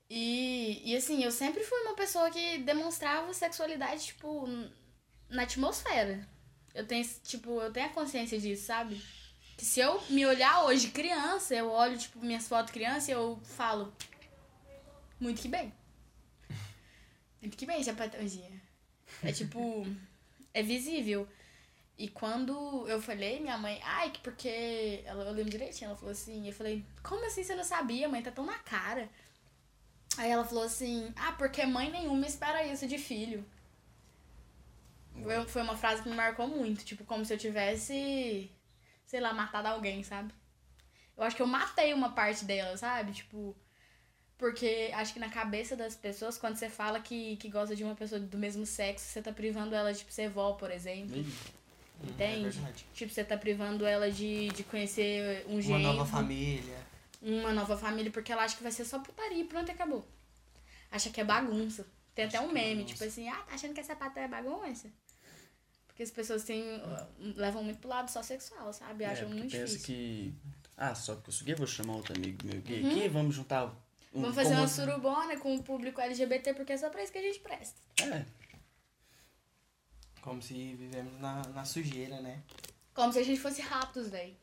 [0.10, 4.48] E, e assim, eu sempre fui uma pessoa que demonstrava sexualidade, tipo,
[5.30, 6.28] na atmosfera.
[6.74, 9.02] Eu tenho, tipo, eu tenho a consciência disso, sabe?
[9.58, 13.40] Que se eu me olhar hoje criança, eu olho, tipo, minhas fotos criança e eu
[13.44, 13.94] falo,
[15.20, 15.74] muito que bem.
[17.42, 18.62] Muito que bem, sapatãozinha.
[19.24, 19.86] É tipo,
[20.54, 21.28] é visível.
[21.98, 25.04] E quando eu falei, minha mãe, ai, que porque.
[25.06, 28.22] Ela, eu lembro direitinho, ela falou assim, eu falei, como assim você não sabia, mãe?
[28.24, 29.10] Tá tão na cara.
[30.18, 33.46] Aí ela falou assim, ah, porque mãe nenhuma espera isso de filho.
[35.24, 38.50] Foi- Foi uma frase que me marcou muito, tipo, como se eu tivesse,
[39.06, 40.34] sei lá, matado alguém, sabe?
[41.18, 43.14] Eu acho que eu matei uma parte dela, sabe?
[43.14, 43.56] Tipo,
[44.44, 47.96] porque acho que na cabeça das pessoas, quando você fala que, que gosta de uma
[47.96, 51.16] pessoa do mesmo sexo, você tá privando ela de tipo, ser vó, por exemplo.
[51.16, 51.34] Ih,
[52.04, 52.48] Entende?
[52.48, 52.86] É verdade.
[52.94, 56.78] Tipo, você tá privando ela de, de conhecer um Uma genro, nova família.
[57.22, 60.06] uma nova família, porque ela acha que vai ser só putaria e pronto, acabou.
[60.92, 61.88] Acha que é bagunça.
[62.14, 62.94] Tem até Acho um é meme, bagunça.
[62.96, 64.90] tipo assim, ah, tá achando que essa pata é bagunça?
[65.88, 69.06] Porque as pessoas têm, uh, levam muito pro lado só sexual, sabe?
[69.06, 69.86] é, Acham porque muito pensa difícil.
[69.86, 70.34] que.
[70.76, 73.74] Ah, só porque eu sou gay, vou chamar outro amigo meu gay aqui, vamos juntar.
[74.14, 77.12] Um, Vamos fazer como- uma surubona com o público LGBT, porque é só pra isso
[77.12, 77.82] que a gente presta.
[78.02, 78.26] É,
[80.22, 82.44] Como se vivemos na, na sujeira, né?
[82.94, 84.36] Como se a gente fosse ratos, velho.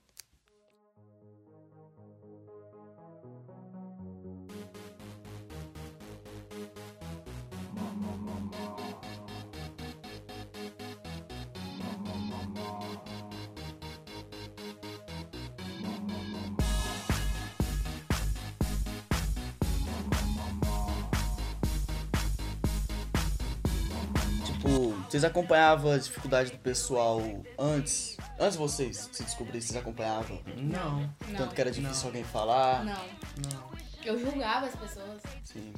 [25.11, 27.21] Vocês acompanhavam a dificuldade do pessoal
[27.59, 28.17] antes?
[28.39, 30.41] Antes de vocês se descobrirem, vocês acompanhavam?
[30.57, 31.37] Não, Não.
[31.37, 32.07] Tanto que era difícil Não.
[32.07, 32.85] alguém falar.
[32.85, 32.93] Não.
[32.95, 33.71] não.
[34.05, 35.21] Eu julgava as pessoas.
[35.45, 35.73] Sim.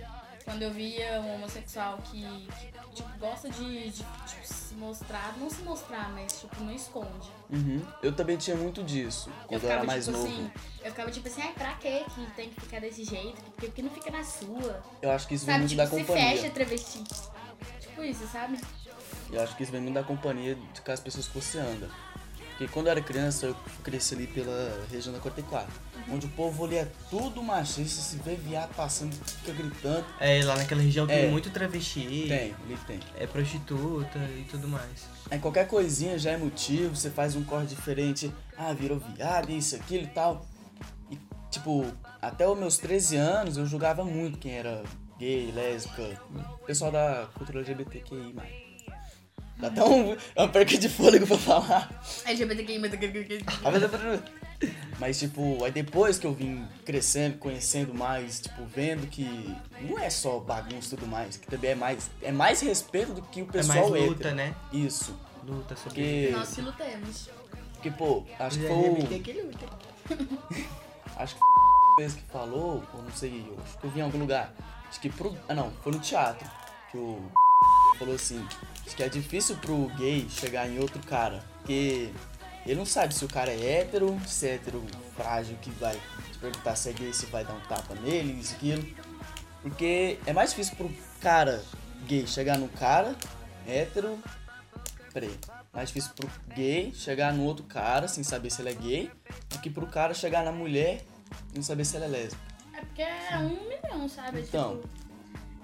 [0.45, 5.49] Quando eu via um homossexual que, que, tipo, gosta de, de tipo, se mostrar, não
[5.49, 7.31] se mostrar, mas tipo, não esconde.
[7.49, 7.81] Uhum.
[8.03, 10.29] Eu também tinha muito disso, quando eu, era mais tipo novo.
[10.29, 10.51] assim,
[10.85, 13.40] eu ficava tipo assim, ai, pra quê que tem que ficar desse jeito?
[13.53, 14.83] Porque, porque não fica na sua.
[15.01, 16.37] Eu acho que isso vem muito tipo, da se companhia.
[16.37, 17.05] fecha travesti.
[17.81, 18.59] Tipo isso, sabe?
[19.33, 21.88] Eu acho que isso vem muito da companhia de com as pessoas que você anda.
[22.51, 25.73] Porque quando eu era criança, eu cresci ali pela região da 44.
[26.07, 26.14] Uhum.
[26.16, 30.05] Onde o povo ali é tudo machista, se vê viado passando, fica gritando.
[30.21, 31.31] É, lá naquela região tem É.
[31.31, 32.27] muito travesti.
[32.29, 33.01] Tem, ali tem.
[33.16, 35.07] É prostituta e tudo mais.
[35.31, 39.75] Aí qualquer coisinha já é motivo, você faz um corte diferente, ah, virou viado, isso,
[39.75, 40.47] aquilo e tal.
[41.11, 41.18] E,
[41.51, 41.87] tipo,
[42.21, 44.83] até os meus 13 anos eu julgava muito quem era
[45.18, 46.21] gay, lésbica,
[46.66, 48.35] pessoal da cultura LGBTQI+.
[49.62, 52.03] Dá até um, uma perca de fôlego pra falar.
[52.27, 52.81] LGBTQI,
[54.98, 59.25] Mas, tipo, aí depois que eu vim crescendo, conhecendo mais, tipo, vendo que
[59.83, 63.22] não é só bagunça e tudo mais, que também é mais, é mais respeito do
[63.22, 64.35] que o é pessoal mais luta, hétero.
[64.35, 64.55] né?
[64.72, 65.16] Isso.
[65.46, 67.31] Luta sobre Porque, Nós que lutemos.
[67.75, 68.96] porque, pô, acho que foi o...
[71.16, 71.40] Acho que
[71.94, 74.53] foi o que falou, ou não sei, eu acho que eu vi em algum lugar.
[74.88, 75.37] Acho que pro...
[75.48, 76.48] Ah, não, foi no teatro.
[76.90, 77.31] Que o
[77.98, 78.46] falou assim,
[78.87, 82.11] acho que é difícil pro gay chegar em outro cara, porque
[82.64, 84.85] ele não sabe se o cara é hétero, se é hétero
[85.16, 85.94] frágil que vai
[86.33, 88.87] te perguntar se é gay, se vai dar um tapa nele, isso, aquilo.
[89.62, 91.62] Porque é mais difícil pro cara
[92.07, 93.16] gay chegar no cara
[93.66, 94.18] hétero.
[95.12, 95.38] Peraí.
[95.72, 99.11] Mais difícil pro gay chegar no outro cara sem saber se ele é gay
[99.48, 101.02] do que pro cara chegar na mulher
[101.52, 102.42] e não saber se ela é lésbica.
[102.74, 104.40] É porque é um milhão, sabe?
[104.40, 104.81] Então.
[104.81, 104.88] Tipo,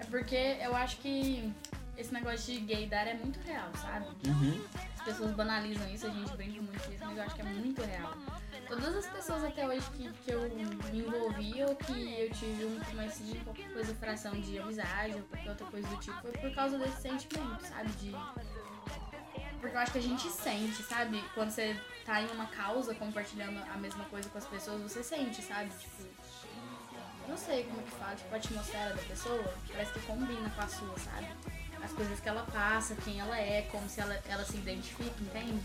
[0.01, 1.53] é porque eu acho que
[1.99, 4.07] esse negócio de gaydar é muito real, sabe?
[4.25, 4.65] Uhum.
[4.95, 7.83] As pessoas banalizam isso, a gente brinca muito isso, mas eu acho que é muito
[7.83, 8.15] real.
[8.69, 12.79] Todas as pessoas até hoje que, que eu me envolvi ou que eu tive um
[12.85, 16.55] começo de qualquer coisa, fração de amizade ou qualquer outra coisa do tipo, foi por
[16.55, 17.91] causa desse sentimento, sabe?
[17.93, 18.13] De.
[19.61, 21.21] Porque eu acho que a gente sente, sabe?
[21.35, 25.43] Quando você tá em uma causa compartilhando a mesma coisa com as pessoas, você sente,
[25.43, 25.71] sabe?
[25.71, 26.07] Tipo.
[27.27, 30.61] Não sei como é que fala, tipo, a atmosfera da pessoa parece que combina com
[30.63, 31.29] a sua, sabe?
[31.83, 35.59] As coisas que ela passa, quem ela é, como se ela, ela se identifica, entende?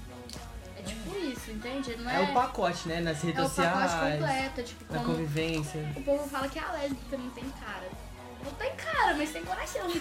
[0.78, 1.96] É tipo isso, entende?
[1.98, 3.00] Não é, É o pacote, né?
[3.02, 3.92] Nas redes é o sociais.
[3.92, 5.94] pacote completo, tipo, Na convivência.
[5.96, 7.88] o povo fala que a lésbica não tem cara.
[8.44, 9.88] Não tem cara, mas tem coração.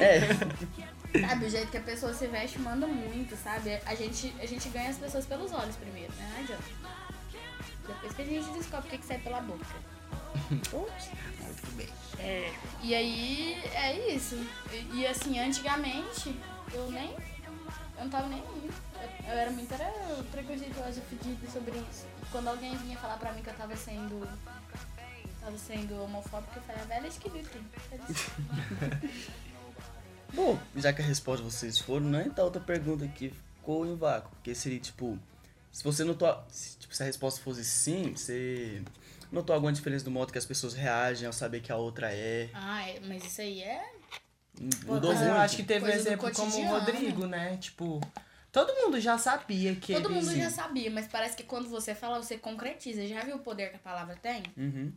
[0.00, 1.28] É.
[1.28, 3.78] Sabe, o jeito que a pessoa se veste manda muito, sabe?
[3.84, 6.26] A gente, a gente ganha as pessoas pelos olhos primeiro, né?
[6.34, 6.62] Não adianta.
[7.86, 9.66] Depois que a gente descobre o que, que sai pela boca.
[10.52, 11.88] Muito bem.
[12.18, 12.52] É.
[12.82, 14.36] E aí, é isso.
[14.70, 16.34] E, e, assim, antigamente,
[16.72, 17.10] eu nem.
[17.96, 18.38] Eu não tava nem.
[18.38, 18.70] Eu,
[19.26, 19.92] eu era muito era
[20.30, 22.06] preconceituosa, fedida sobre isso.
[22.22, 24.28] E quando alguém vinha falar pra mim que eu tava sendo.
[25.40, 27.58] Tava sendo homofóbica, eu falei, a velha é esquisita.
[30.32, 32.24] Bom, já que a resposta vocês foram, né?
[32.26, 34.30] Então outra pergunta aqui ficou em vácuo.
[34.30, 35.18] Porque seria tipo.
[35.72, 36.44] Se você notou.
[36.48, 38.82] Se, tipo, se a resposta fosse sim, você
[39.32, 42.50] notou alguma diferença do modo que as pessoas reagem ao saber que a outra é?
[42.52, 43.84] Ah, é, mas isso aí é.
[44.86, 45.40] Mudou Mas eu muito.
[45.40, 46.68] acho que teve um exemplo como o.
[46.68, 47.56] Rodrigo, né?
[47.56, 48.00] Tipo,
[48.52, 50.14] todo mundo já sabia que Todo ele...
[50.14, 53.06] mundo já sabia, mas parece que quando você fala, você concretiza.
[53.08, 54.42] Já viu o poder que a palavra tem?
[54.56, 54.92] Uhum.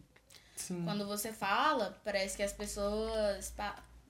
[0.58, 0.84] Sim.
[0.84, 3.54] Quando você fala, parece que as pessoas.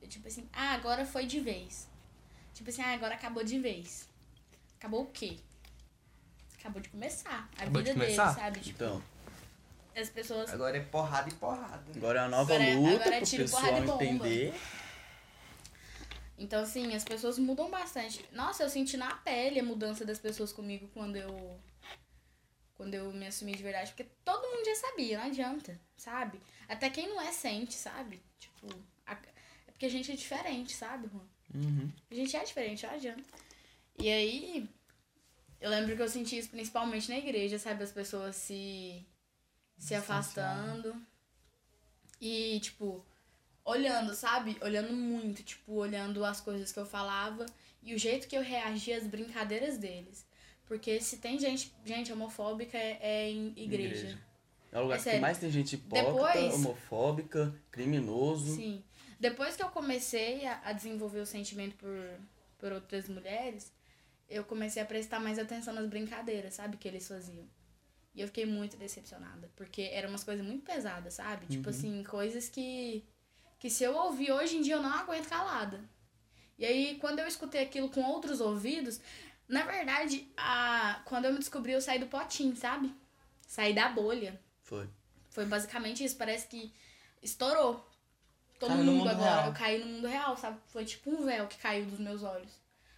[0.10, 1.88] Tipo assim, ah, agora foi de vez.
[2.54, 4.10] Tipo assim, ah, agora acabou de vez.
[4.80, 5.38] Acabou o quê?
[6.60, 7.48] Acabou de começar.
[7.58, 8.26] A Acabou de vida começar?
[8.34, 8.60] dele, sabe?
[8.62, 9.04] Tipo, Então,
[10.02, 10.50] as pessoas.
[10.54, 11.84] Agora é porrada e porrada.
[11.96, 14.54] agora é a nova Agora é- luta agora é pro tiro, pessoal entender.
[16.38, 18.26] Então, assim, as pessoas mudam bastante.
[18.32, 21.60] Nossa, eu senti na pele a mudança das pessoas comigo quando eu.
[22.76, 23.92] Quando eu me assumi de verdade.
[23.92, 26.42] Porque todo mundo já sabia, não adianta, sabe?
[26.68, 28.22] Até quem não é sente, sabe?
[28.38, 28.68] Tipo.
[29.08, 29.14] a-
[29.68, 31.22] É porque a gente é diferente, sabe, Juan?
[31.54, 31.90] Uhum.
[32.12, 33.24] A gente é diferente, não adianta.
[33.98, 34.70] E aí.
[35.62, 37.82] Eu lembro que eu senti isso principalmente na igreja, sabe?
[37.84, 39.06] As pessoas se.
[39.78, 40.96] Se afastando.
[42.20, 43.06] E, tipo,
[43.64, 44.58] olhando, sabe?
[44.62, 47.46] Olhando muito, tipo, olhando as coisas que eu falava
[47.84, 50.26] e o jeito que eu reagia às brincadeiras deles.
[50.66, 53.96] Porque se tem gente, gente homofóbica é, é em igreja.
[54.08, 54.20] Igreja.
[54.72, 58.56] É o lugar É que mais tem gente hipócrita, Depois- homofóbica, criminoso.
[58.56, 58.84] Sim.
[59.20, 62.20] Depois que eu comecei a, a desenvolver o sentimento por,
[62.58, 63.72] por outras mulheres,
[64.30, 66.78] eu comecei a prestar mais atenção nas brincadeiras, sabe?
[66.78, 67.46] Que eles faziam.
[68.16, 69.50] E eu fiquei muito decepcionada.
[69.56, 71.46] Porque eram umas coisas muito pesadas, sabe?
[71.48, 73.04] Tipo assim, coisas que.
[73.60, 75.84] Que se eu ouvir hoje em dia eu não aguento calada.
[76.58, 79.02] E aí, quando eu escutei aquilo com outros ouvidos,
[79.48, 82.94] na verdade, a, quando eu me descobri, eu saí do potinho, sabe?
[83.46, 84.40] Saí da bolha.
[84.64, 84.90] Foi.
[85.30, 86.16] Foi basicamente isso.
[86.16, 86.74] Parece que
[87.22, 87.86] estourou.
[88.58, 89.36] Todo Caiu no mundo mundo agora.
[89.36, 89.48] real.
[89.48, 90.58] Eu caí no mundo real, sabe?
[90.68, 92.52] Foi tipo um véu que caiu dos meus olhos.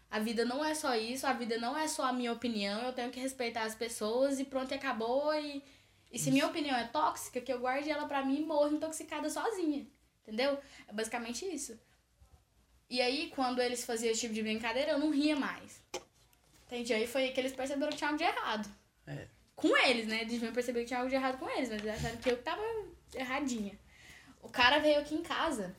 [0.10, 2.94] A vida não é só isso, a vida não é só a minha opinião, eu
[2.94, 5.34] tenho que respeitar as pessoas e pronto, e acabou.
[5.34, 5.62] E,
[6.12, 9.30] e se minha opinião é tóxica, que eu guarde ela pra mim e morro intoxicada
[9.30, 9.86] sozinha.
[10.24, 10.58] Entendeu?
[10.88, 11.80] É basicamente isso.
[12.90, 15.84] E aí, quando eles faziam esse tipo de brincadeira, eu não ria mais.
[16.66, 16.94] Entende?
[16.94, 18.70] Aí foi que eles perceberam que tinha algo de errado.
[19.06, 19.28] É.
[19.56, 20.22] Com eles, né?
[20.22, 22.38] Eles deviam perceber que tinha algo de errado com eles, mas eles acharam que eu
[22.38, 22.62] que tava
[23.14, 23.78] erradinha.
[24.42, 25.76] O cara veio aqui em casa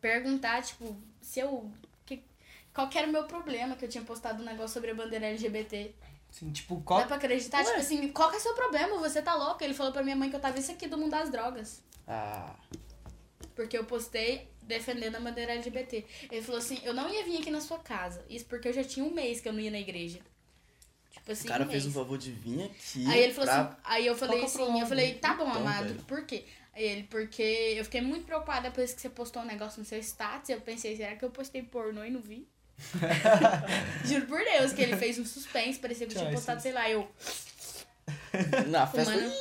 [0.00, 1.70] perguntar, tipo, se eu.
[2.76, 5.24] Qual que era o meu problema, que eu tinha postado um negócio sobre a bandeira
[5.28, 5.94] LGBT.
[6.28, 7.00] Assim, tipo, qual...
[7.00, 7.64] Dá pra acreditar?
[7.64, 8.98] Tipo assim, qual que é o seu problema?
[8.98, 9.64] Você tá louca?
[9.64, 11.82] Ele falou pra minha mãe que eu tava isso aqui do mundo das drogas.
[12.06, 12.54] Ah,
[13.54, 16.04] Porque eu postei defendendo a bandeira LGBT.
[16.30, 18.22] Ele falou assim, eu não ia vir aqui na sua casa.
[18.28, 20.20] Isso porque eu já tinha um mês que eu não ia na igreja.
[21.12, 21.96] Tipo assim, o cara um fez um mês.
[21.96, 23.06] favor de vir aqui.
[23.06, 23.62] Aí ele falou pra...
[23.62, 26.02] assim, aí eu falei é o assim, eu falei, tá bom, Então, amado, velho.
[26.02, 26.44] por quê?
[26.74, 29.98] Aí ele, porque eu fiquei muito preocupada depois que você postou um negócio no seu
[29.98, 32.46] status, eu pensei, será que eu postei pornô e não vi?
[34.04, 36.88] Juro por Deus, que ele fez um suspense, parecia que eu tinha postado, sei lá,
[36.90, 37.08] eu
[38.68, 39.12] Na festa.
[39.12, 39.32] fumando.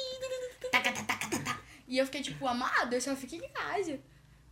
[1.87, 3.99] E eu fiquei tipo, amado, eu só fiquei em casa.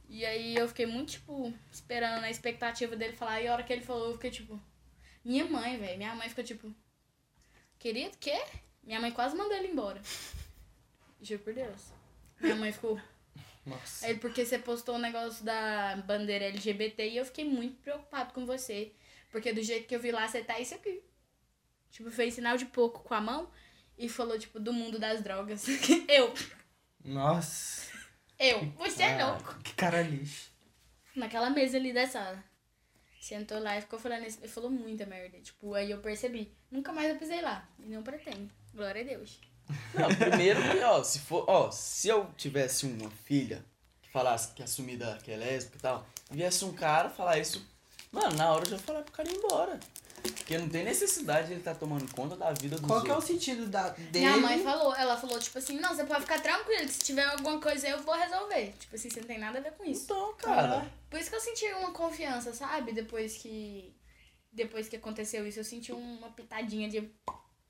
[0.08, 3.42] E aí eu fiquei muito, tipo, esperando na expectativa dele falar.
[3.42, 4.60] E a hora que ele falou, eu fiquei tipo.
[5.26, 5.98] Minha mãe, velho.
[5.98, 6.72] Minha mãe ficou tipo.
[7.80, 8.40] Querido, quê?
[8.84, 10.02] Minha mãe quase mandou ele embora.
[11.22, 11.92] Juro por Deus.
[12.40, 13.00] Minha mãe ficou.
[13.66, 14.06] Nossa.
[14.06, 18.46] Aí porque você postou o negócio da bandeira LGBT e eu fiquei muito preocupado com
[18.46, 18.92] você.
[19.32, 21.02] Porque do jeito que eu vi lá, você tá isso aqui.
[21.92, 23.50] Tipo, fez sinal de pouco com a mão
[23.98, 25.66] e falou, tipo, do mundo das drogas.
[26.10, 26.34] eu,
[27.04, 27.40] Noa
[28.40, 29.58] eu, você é louco.
[29.64, 30.52] Que cara lixo.
[31.16, 32.44] Naquela mesa ali da sala.
[33.22, 34.40] Sentou lá e ficou falando isso.
[34.40, 35.40] Ele falou muita merda.
[35.40, 36.54] Tipo, aí eu percebi.
[36.70, 37.70] Nunca mais eu pisei lá.
[37.80, 38.52] E não pretendo.
[38.74, 39.40] Glória a Deus.
[39.94, 43.64] Não, primeiro que, ó, se for, ó, se eu tivesse uma filha
[44.02, 47.40] que falasse que é assumida que é lésbica e tal, e viesse um cara falar
[47.40, 47.66] isso,
[48.12, 49.80] mano, na hora eu já falar pro cara ir embora.
[50.32, 53.12] Porque não tem necessidade de ele estar tá tomando conta da vida dos Qual que
[53.12, 54.26] é o sentido da, dele?
[54.26, 57.26] Minha mãe falou, ela falou, tipo assim, não, você pode ficar tranquilo, que se tiver
[57.26, 58.74] alguma coisa aí eu vou resolver.
[58.80, 60.04] Tipo assim, você não tem nada a ver com isso.
[60.06, 60.90] Então, cara.
[61.10, 62.94] Por isso que eu senti uma confiança, sabe?
[62.94, 63.94] Depois que.
[64.52, 67.12] Depois que aconteceu isso, eu senti uma pitadinha de,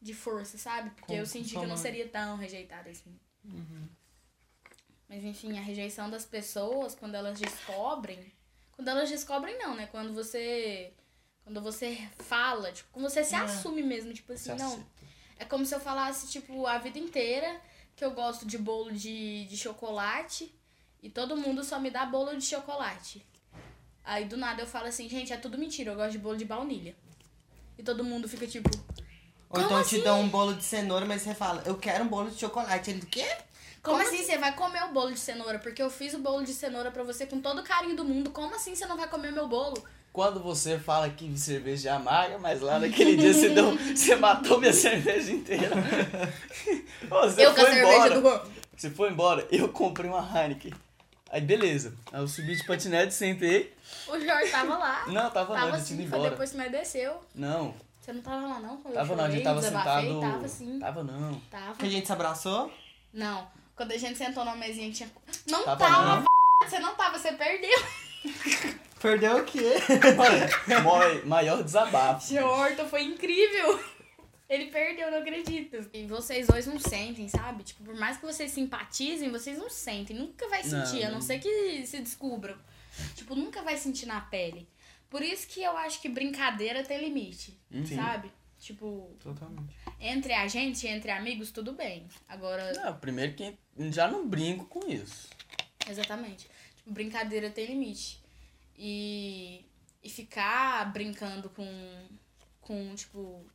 [0.04, 0.90] de força, sabe?
[0.92, 3.18] Porque Com eu senti que eu não seria tão rejeitada assim.
[3.46, 3.88] Uhum.
[5.08, 8.32] Mas enfim, a rejeição das pessoas, quando elas descobrem.
[8.74, 9.88] Quando elas descobrem, não, né?
[9.88, 10.94] Quando você.
[11.44, 13.40] Quando você fala, tipo, quando você se É.
[13.40, 14.68] assume mesmo, tipo assim, Se não.
[14.74, 14.88] aceita.
[15.38, 17.60] É como se eu falasse, tipo, a vida inteira
[17.96, 20.54] que eu gosto de bolo de, de chocolate
[21.02, 23.26] e todo mundo só me dá bolo de chocolate.
[24.04, 26.46] Aí do nada eu falo assim, gente, é tudo mentira, eu gosto de bolo de
[26.46, 26.96] baunilha.
[27.78, 28.70] E todo mundo fica tipo,
[29.54, 30.04] Ou Como então te assim?
[30.04, 32.90] dão um bolo de cenoura, mas você fala, eu quero um bolo de chocolate.
[32.90, 33.28] Ele, o quê?
[33.84, 35.60] como, assim você vai comer o bolo de cenoura?
[35.60, 38.32] Porque eu fiz o bolo de cenoura pra você com todo o carinho do mundo.
[38.32, 39.76] Como assim você não vai comer meu bolo?
[40.12, 44.60] Quando você fala que cerveja é amarga, mas lá naquele dia você, deu, você matou
[44.60, 45.70] minha cerveja inteira.
[47.10, 48.16] Você eu com a foi cerveja embora.
[48.16, 48.42] do Juan.
[48.76, 50.74] Você foi embora, eu comprei uma Heineken.
[51.30, 51.94] Aí beleza.
[52.12, 53.74] Aí eu subi de patinete, sentei.
[54.08, 55.06] O Jorge tava lá.
[55.08, 56.30] Não, tava, não, tava ele tinha assim, embora.
[56.32, 57.20] depois que nós desceu.
[57.36, 58.76] Não, Você não tava lá não?
[58.78, 60.10] Quando eu tava não, a gente tava desabafei?
[60.12, 60.32] sentado.
[60.34, 60.80] Tava sim.
[60.80, 61.40] Tava não.
[61.50, 61.76] Tava.
[61.76, 62.74] Que a gente se abraçou?
[63.14, 63.48] Não.
[63.78, 65.10] Quando a gente sentou numa mesinha que tinha.
[65.48, 66.26] Não Tava tava, não.
[66.70, 67.80] Você não tava, você perdeu.
[69.02, 69.74] Perdeu o quê?
[70.82, 72.26] Maior, maior desabafo.
[72.26, 73.78] Seu Horton foi incrível.
[74.50, 75.90] Ele perdeu, não acredito.
[75.94, 77.64] E vocês dois não sentem, sabe?
[77.64, 80.16] Tipo, por mais que vocês simpatizem, vocês não sentem.
[80.16, 81.22] Nunca vai sentir, Não, a não não.
[81.22, 82.56] ser que se descubram.
[83.16, 84.66] Tipo, nunca vai sentir na pele.
[85.14, 87.96] Por isso que eu acho que brincadeira tem limite, Sim.
[87.96, 88.32] sabe?
[88.58, 89.76] Tipo, Totalmente.
[90.00, 92.08] entre a gente, entre amigos, tudo bem.
[92.28, 93.56] Agora, Não, primeiro que
[93.92, 95.30] já não brinco com isso.
[95.88, 96.50] Exatamente.
[96.78, 98.24] Tipo, brincadeira tem limite.
[98.76, 99.64] E,
[100.02, 102.08] e ficar brincando com,
[102.60, 103.46] com, tipo,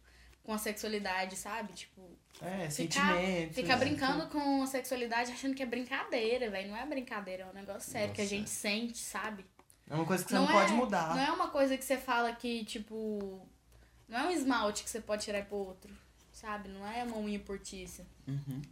[0.45, 1.73] com a sexualidade, sabe?
[1.73, 2.01] Tipo,
[2.41, 3.57] É, ficar, sentimentos.
[3.57, 3.85] ficar né?
[3.85, 6.69] brincando com a sexualidade achando que é brincadeira, velho.
[6.69, 9.45] Não é brincadeira, é um negócio sério que a gente sente, sabe?
[9.89, 11.15] É uma coisa que você Não não, é- pode mudar.
[11.15, 13.47] Não é uma coisa que você fala que, tipo.
[14.09, 15.95] Não é um esmalte que você pode tirar pro outro,
[16.33, 16.69] sabe?
[16.69, 18.07] Não é uma unha portiça.
[18.27, 18.63] Uhum.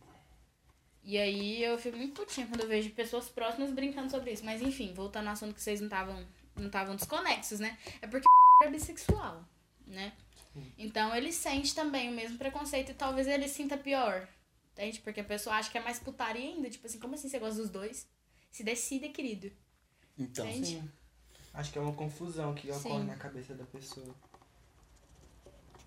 [1.04, 4.44] E aí eu fico muito putinha quando eu vejo pessoas próximas brincando sobre isso.
[4.44, 6.26] Mas enfim, voltando ao assunto que vocês não estavam
[6.56, 7.78] não estavam desconexos, né?
[8.00, 8.26] É porque
[8.64, 9.44] é bissexual,
[9.86, 10.12] né?
[10.78, 14.26] Então ele sente também o mesmo preconceito e talvez ele sinta pior.
[14.72, 15.00] Entende?
[15.00, 16.68] Porque a pessoa acha que é mais putaria ainda.
[16.68, 18.08] Tipo assim, como assim você gosta dos dois?
[18.50, 19.52] Se decida, querido.
[20.18, 20.66] Então, Entende?
[20.66, 20.90] Sim.
[21.56, 22.88] Acho que é uma confusão que Sim.
[22.90, 24.14] ocorre na cabeça da pessoa.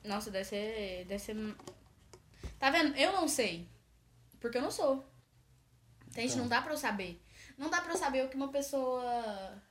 [0.04, 1.06] Nossa, deve ser.
[1.06, 1.36] Deve ser.
[2.58, 2.96] Tá vendo?
[2.98, 3.68] Eu não sei.
[4.40, 5.06] Porque eu não sou.
[6.18, 6.38] Então.
[6.38, 7.22] Não dá pra eu saber.
[7.58, 9.62] Não dá pra eu saber o que uma pessoa.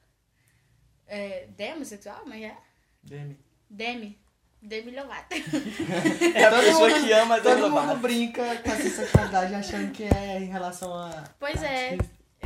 [1.06, 1.46] É.
[1.56, 2.22] Demossexual?
[2.26, 2.56] Mas é?
[3.02, 3.38] Demi.
[3.68, 4.18] Demi.
[4.62, 5.34] Demi Lovato.
[6.34, 9.54] é a Todo pessoa mundo- que ama a Todo Demi mundo brinca com essa sexualidade
[9.54, 11.24] achando que é em relação a.
[11.38, 11.96] Pois é.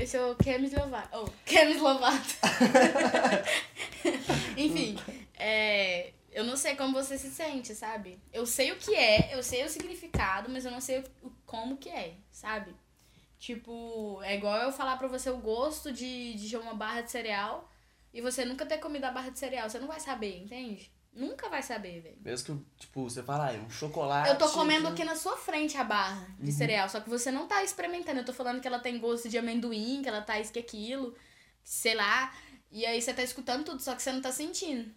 [0.03, 0.17] Artista.
[0.19, 1.19] Eu sou Kemis Lovato.
[1.19, 2.35] Oh, Kemis Lovato.
[4.57, 4.97] Enfim,
[5.35, 8.19] é, eu não sei como você se sente, sabe?
[8.33, 11.33] Eu sei o que é, eu sei o significado, mas eu não sei o, o-
[11.47, 12.75] como que é, sabe?
[13.38, 17.69] Tipo, é igual eu falar pra você o gosto de, de uma barra de cereal
[18.15, 19.69] e você nunca ter comido a barra de cereal.
[19.69, 20.92] Você não vai saber, entende?
[21.12, 22.16] Nunca vai saber, velho.
[22.22, 24.31] Mesmo que, tipo, você fala, ah, é um chocolate.
[24.31, 26.57] Eu tô comendo aqui na sua frente a barra de Uhum.
[26.57, 28.20] cereal, só que você não tá experimentando.
[28.20, 31.14] Eu tô falando que ela tem gosto de amendoim, que ela tá isso que aquilo,
[31.62, 32.33] sei lá.
[32.70, 34.90] E aí você tá escutando tudo, só que você não tá sentindo.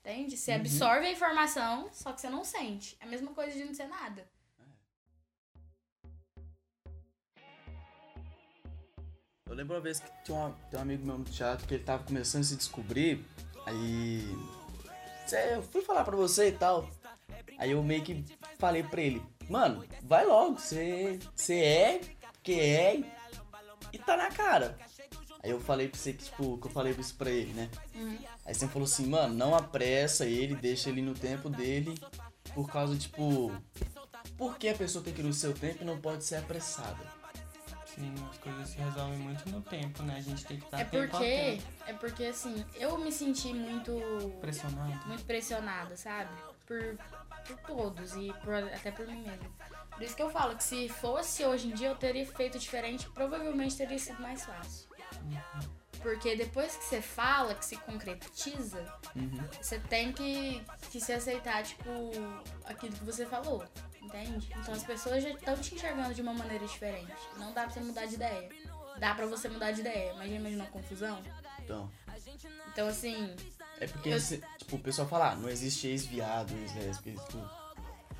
[0.00, 0.36] Entende?
[0.36, 0.58] Você Uhum.
[0.58, 2.96] absorve a informação, só que você não sente.
[3.00, 4.24] É a mesma coisa de não ser nada.
[9.48, 11.82] Eu lembro uma vez que tinha, uma, tem um amigo meu no teatro que ele
[11.84, 13.24] tava começando a se descobrir.
[13.66, 14.22] Aí.
[15.34, 16.88] Eu fui falar pra você e tal.
[17.58, 18.24] Aí eu meio que
[18.58, 22.00] falei pra ele, mano, vai logo, você é,
[22.42, 23.02] que é,
[23.92, 24.78] e tá na cara.
[25.42, 27.70] Aí eu falei pra você que, tipo, que eu falei isso pra ele, né?
[27.94, 28.18] Uhum.
[28.44, 31.94] Aí você falou assim, mano, não apressa ele, deixa ele no tempo dele,
[32.54, 33.52] por causa, tipo,
[34.36, 37.15] por que a pessoa tem que ir no seu tempo e não pode ser apressada?
[37.96, 40.16] Sim, as coisas se resolvem muito no tempo, né?
[40.16, 41.62] A gente tem que estar É tempo porque, tempo.
[41.86, 43.92] é porque assim, eu me senti muito
[44.40, 45.06] Pressionado.
[45.08, 46.30] muito pressionada, sabe?
[46.66, 46.98] Por,
[47.46, 49.48] por todos e por- até por mim mesma.
[49.90, 53.08] Por isso que eu falo que se fosse hoje em dia eu teria feito diferente,
[53.10, 54.86] provavelmente teria sido mais fácil.
[56.02, 58.84] Porque depois que você fala, que se concretiza,
[59.16, 59.40] Uhum.
[59.60, 62.10] você tem que, que se aceitar, tipo,
[62.66, 63.64] aquilo que você falou.
[64.06, 64.48] Entende?
[64.60, 67.12] Então as pessoas já estão te enxergando de uma maneira diferente.
[67.36, 68.48] Não dá pra você mudar de ideia.
[68.98, 71.20] Dá pra você mudar de ideia, mas já imaginou a confusão?
[71.62, 71.90] Então.
[72.72, 73.34] Então assim,
[73.78, 74.18] É porque, Eu-
[74.58, 77.50] tipo, o pessoal fala, ah, não existe ex-viado, ex-lésbica, ex tudo.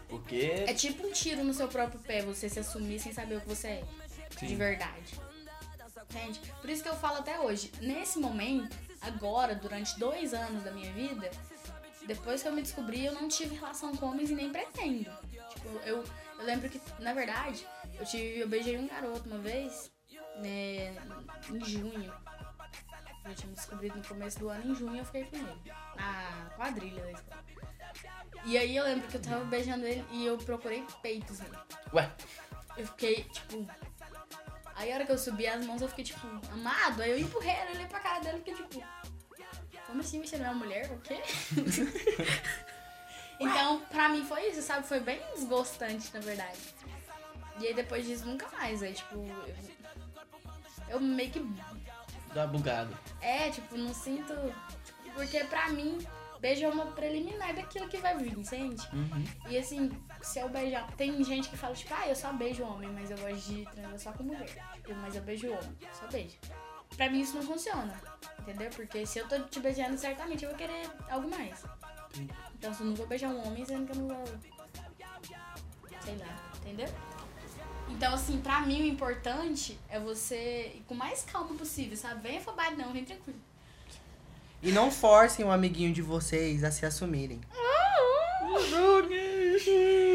[0.09, 0.65] Porque.
[0.67, 3.49] é tipo um tiro no seu próprio pé, você se assumir sem saber o que
[3.49, 3.85] você é.
[4.39, 4.57] De Sim.
[4.57, 5.19] verdade.
[6.11, 6.41] Entende?
[6.61, 7.73] Por isso que eu falo até hoje.
[7.81, 11.31] Nesse momento, agora, durante dois anos da minha vida,
[12.07, 15.11] depois que eu me descobri, eu não tive relação com homens e nem pretendo.
[15.51, 16.05] Tipo, eu,
[16.39, 17.67] eu lembro que, na verdade,
[17.99, 18.41] eu tive.
[18.41, 19.91] Eu beijei um garoto uma vez,
[20.37, 20.95] né,
[21.51, 22.13] em junho.
[23.25, 25.73] Eu tinha me descobrido no começo do ano, em junho eu fiquei com ele.
[25.97, 27.45] Na quadrilha da escola.
[28.45, 31.57] E aí eu lembro que eu tava beijando ele e eu procurei peitos nele.
[31.93, 32.09] Ué,
[32.77, 33.67] Eu fiquei, tipo.
[34.77, 37.03] Aí a hora que eu subi as mãos, eu fiquei, tipo, amado.
[37.03, 38.87] Aí eu empurrei, olhei pra cara dele e fiquei, tipo.
[39.87, 40.91] Como assim você não é uma mulher?
[40.91, 41.23] O quê?
[43.39, 44.87] então, pra mim foi isso, sabe?
[44.87, 46.59] Foi bem desgostante, na verdade.
[47.61, 48.83] E aí depois disso, nunca mais.
[48.83, 49.15] Aí, tipo.
[49.15, 51.41] Eu, eu meio que.
[52.35, 52.97] dá bugado.
[53.21, 54.35] É, tipo, não sinto.
[55.15, 55.99] Porque pra mim,
[56.41, 58.87] beijo é uma preliminar daquilo que vai vir, entende?
[58.93, 59.25] Uhum.
[59.49, 60.87] E assim, se eu beijar.
[60.97, 63.99] Tem gente que fala, tipo, ah, eu só beijo homem, mas eu gosto de transar
[63.99, 64.45] só com mulher.
[64.75, 66.37] Tipo, mas eu beijo homem, só beijo.
[66.97, 67.99] Pra mim isso não funciona.
[68.41, 68.71] Entendeu?
[68.71, 71.59] Porque se eu tô te beijando, certamente eu vou querer algo mais.
[72.15, 72.29] Sim.
[72.55, 74.25] Então se eu não vou beijar um homem, sendo que eu não vou.
[76.03, 76.89] Sei lá, entendeu?
[77.89, 82.21] Então, assim, pra mim o importante é você ir com mais calma possível, sabe?
[82.21, 83.39] Vem afobado não, vem tranquilo.
[84.63, 87.41] E não forcem o amiguinho de vocês a se assumirem.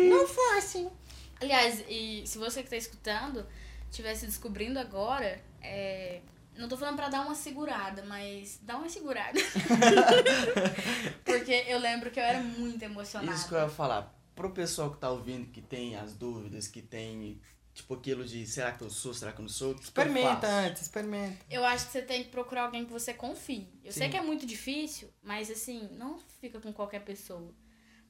[0.09, 0.91] Não forcem.
[1.39, 3.45] Aliás, e se você que tá escutando
[3.89, 6.22] estivesse descobrindo agora, é,
[6.62, 9.39] não tô falando pra dar uma segurada, mas dá uma segurada.
[11.26, 13.36] Porque eu lembro que eu era muito emocionada.
[13.36, 14.16] Isso que eu ia falar.
[14.36, 17.41] Pro pessoal que tá ouvindo, que tem as dúvidas, que tem,
[17.74, 19.74] tipo, aquilo de será que eu sou, será que eu não sou?
[19.74, 21.38] Experimenta antes, experimenta.
[21.49, 23.68] Eu acho que você tem que procurar alguém que você confie.
[23.84, 24.12] Eu sei Sim.
[24.12, 27.53] que é muito difícil, mas assim, não fica com qualquer pessoa.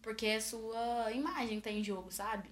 [0.02, 2.49] Porque é sua imagem que tá em jogo, sabe?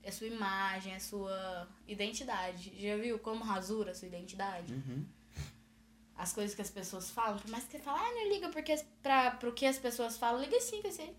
[0.00, 2.72] É sua imagem, é sua identidade.
[2.80, 4.72] Já viu como rasura a sua identidade?
[4.72, 5.04] Uhum.
[6.16, 8.76] As coisas que as pessoas falam, por mais que você fale, ah, não liga porque
[9.02, 11.12] pra, pro que as pessoas falam, liga sim, que você.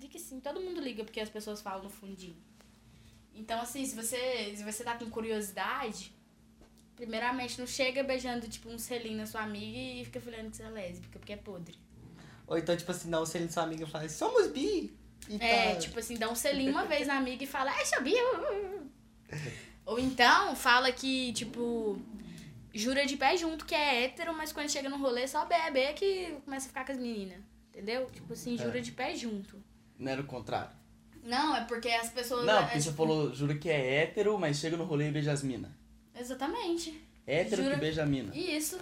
[0.00, 2.36] Liga sim, todo mundo liga porque as pessoas falam no fundinho.
[3.34, 6.12] Então, assim, se você, se você tá com curiosidade,
[6.96, 10.62] primeiramente não chega beijando, tipo, um selinho na sua amiga e fica falando que você
[10.64, 11.78] é lésbica, porque é podre.
[12.46, 14.96] Ou então, tipo assim, dá um selinho sua amiga e fala, somos bi.
[15.28, 15.80] E É, tá.
[15.80, 18.22] tipo assim, dá um selinho uma vez na amiga e fala, ai, sabia?
[19.84, 22.00] Ou então fala que, tipo,
[22.74, 25.92] jura de pé junto que é hétero, mas quando chega no rolê só bebe é
[25.92, 27.38] que começa a ficar com as meninas.
[27.72, 28.08] Entendeu?
[28.12, 28.82] Tipo assim, jura É.
[28.82, 29.62] de pé junto.
[29.98, 30.76] Não era o contrário.
[31.22, 32.44] Não, é porque as pessoas.
[32.46, 35.10] Não, é, porque você tipo, falou, jura que é hétero, mas chega no rolê e
[35.12, 35.76] beija as mina.
[36.18, 37.00] Exatamente.
[37.26, 38.34] Hétero Jura- que beija a mina.
[38.36, 38.78] Isso.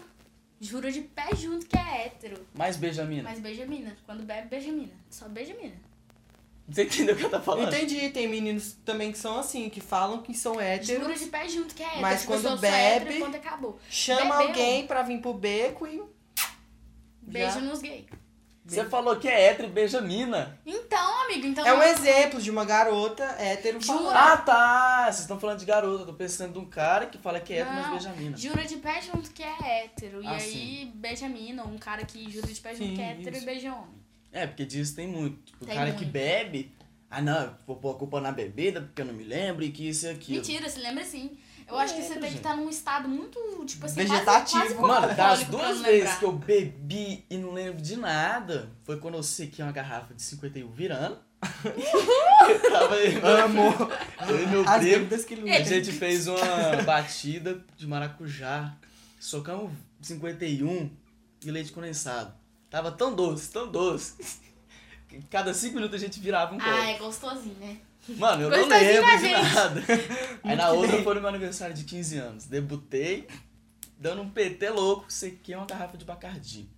[0.60, 2.46] Jura de pé junto que é hétero.
[2.54, 3.24] Mais beija a mina.
[3.24, 3.96] Mas beija mina.
[4.06, 4.94] Quando bebe, beija mina.
[5.10, 5.74] Só beija mina.
[6.68, 7.68] Você entendeu o que eu tô falando?
[7.72, 11.48] Entendi, tem meninos também que são assim, que falam que são héteros, Jura de pé
[11.48, 12.02] junto que é hétero.
[12.02, 13.78] Mas Tipo, quando hétero bebe- e quando acabou.
[13.88, 14.48] chama Bebeu.
[14.48, 16.02] alguém pra vir pro beco e.
[17.22, 17.60] Beijo Já.
[17.60, 18.04] nos gays.
[18.64, 20.58] Você falou que é hétero e beija a mina.
[20.66, 21.64] Então, amigo, então.
[21.64, 23.98] É um exemplo de uma garota hétero Jura?
[23.98, 24.16] falando.
[24.16, 25.04] Ah, tá.
[25.04, 26.02] Vocês estão falando de garota.
[26.02, 28.12] Eu tô pensando de um cara que fala que é hétero, mas Não, beija a
[28.14, 28.36] mina.
[28.36, 30.20] Jura de pé junto que é hétero.
[30.20, 33.02] E Ah, aí beija mina, ou um cara que jura de pé junto Sim, que
[33.02, 33.42] é hétero isso.
[33.44, 34.04] e beija homem.
[34.36, 35.38] É, porque disso tem muito.
[35.44, 36.12] Tipo, o Tem cara que muito.
[36.12, 36.70] bebe.
[37.10, 39.70] Ah, não, eu vou pôr a culpa na bebida porque eu não me lembro e
[39.70, 40.38] que isso e aquilo.
[40.38, 41.38] Mentira, se lembra sim.
[41.66, 44.58] Eu Eu acho que você lembro, tem que estar num estado muito, tipo assim, Vegetativo.
[44.58, 48.98] quase, quase Mano, das duas vezes que eu bebi e não lembro de nada, foi
[49.00, 51.18] quando eu sequei uma garrafa de 51 virando.
[51.64, 53.72] eu tava aí, Amo.
[54.28, 55.44] eu e meu primo.
[55.44, 58.76] que A gente fez uma batida de maracujá.
[59.18, 59.72] Socamos
[60.02, 60.90] 51
[61.44, 62.34] e leite condensado.
[62.70, 64.40] Tava tão doce, tão doce.
[65.08, 66.70] que Cada 5 minutos a gente virava um copo.
[66.70, 67.78] Ah, é gostosinho, né?
[68.08, 69.54] Mano, eu não Gostosinho lembro da de gente.
[69.54, 69.82] nada.
[70.44, 72.44] Aí na outra foi no meu aniversário de 15 anos.
[72.44, 73.26] Debutei,
[73.98, 76.68] dando um PT louco, sequei uma garrafa de Bacardi.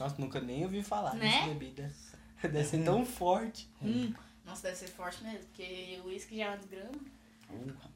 [0.00, 1.28] Nossa, nunca nem ouvi falar Né?
[1.30, 1.92] dessa bebida.
[2.42, 3.68] Deve ser tão forte.
[3.82, 4.12] Hum.
[4.46, 6.92] Nossa, deve ser forte mesmo, porque o uísque já é uma desgrama.
[7.50, 7.90] Urra.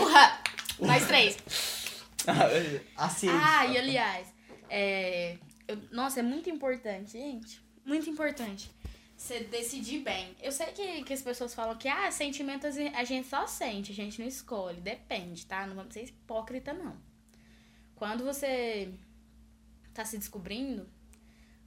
[0.00, 0.42] Urra!
[0.80, 1.36] Mais três.
[2.96, 3.28] Assim.
[3.30, 4.32] Ah, e aliás,
[4.68, 7.60] é, eu- nossa, é muito importante, gente.
[7.84, 8.70] Muito importante.
[9.16, 10.36] você decidir bem.
[10.40, 13.94] Eu sei que, que as pessoas falam que, ah, sentimentos a gente só sente, a
[13.94, 14.80] gente não escolhe.
[14.80, 15.66] Depende, tá?
[15.66, 16.96] Não vamos ser hipócrita, não.
[17.96, 18.92] Quando você
[19.92, 20.88] tá se descobrindo,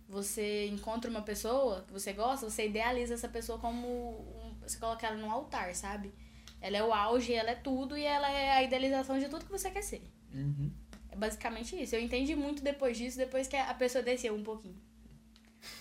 [0.08, 3.88] você encontra uma pessoa que você gosta, você idealiza essa pessoa como.
[3.88, 6.14] Um, você coloca ela num altar, sabe?
[6.62, 9.52] Ela é o auge, ela é tudo e ela é a idealização de tudo que
[9.52, 10.04] você quer ser.
[10.34, 10.72] Uhum.
[11.10, 11.96] É basicamente isso.
[11.96, 14.80] Eu entendi muito depois disso, depois que a pessoa desceu um pouquinho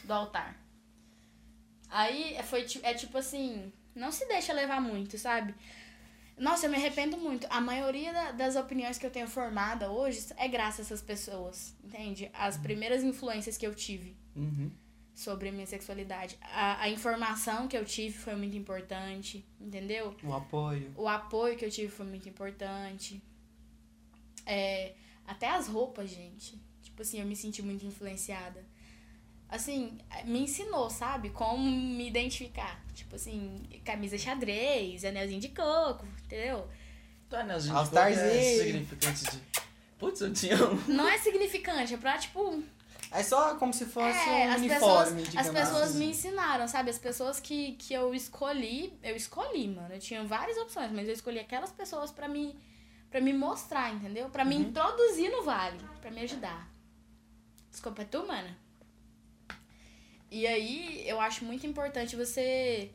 [0.05, 0.59] do altar.
[1.89, 5.55] Aí foi, é tipo assim, não se deixa levar muito, sabe?
[6.39, 7.47] Nossa, eu me arrependo muito.
[7.51, 11.77] A maioria da, das opiniões que eu tenho formada hoje é graças a essas pessoas,
[11.85, 12.31] entende?
[12.33, 12.63] As uhum.
[12.63, 14.71] primeiras influências que eu tive uhum.
[15.15, 16.39] sobre a minha sexualidade.
[16.41, 20.17] A, a informação que eu tive foi muito importante, entendeu?
[20.23, 20.93] O apoio.
[20.97, 23.23] O apoio que eu tive foi muito importante.
[24.51, 24.95] É,
[25.27, 26.61] até as roupas, gente.
[26.83, 28.65] Tipo assim, eu me senti muito influenciada
[29.51, 31.31] assim, me ensinou, sabe?
[31.31, 32.81] Como me identificar.
[32.95, 36.69] Tipo assim, camisa xadrez, anelzinho de coco, entendeu?
[37.29, 39.41] Tu anelzinho de coco é significante de...
[39.99, 40.77] Putz, eu tinha um...
[40.89, 42.63] Não é significante, é pra, tipo...
[43.13, 45.99] É só como se fosse é, um as uniforme, pessoas, As pessoas assim.
[45.99, 46.91] me ensinaram, sabe?
[46.91, 49.93] As pessoas que, que eu escolhi, eu escolhi, mano.
[49.93, 52.57] Eu tinha várias opções, mas eu escolhi aquelas pessoas pra me,
[53.11, 54.31] pra me mostrar, entendeu?
[54.31, 54.49] Pra uhum.
[54.49, 56.71] me introduzir no vale, pra me ajudar.
[57.71, 58.55] Desculpa, é tu, mano?
[60.31, 62.91] E aí, eu acho muito importante você,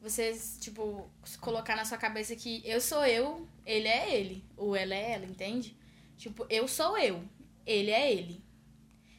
[0.00, 4.94] você, tipo, colocar na sua cabeça que eu sou eu, ele é ele, ou ela
[4.94, 5.76] é ela, entende?
[6.16, 7.22] Tipo, eu sou eu,
[7.66, 8.42] ele é ele.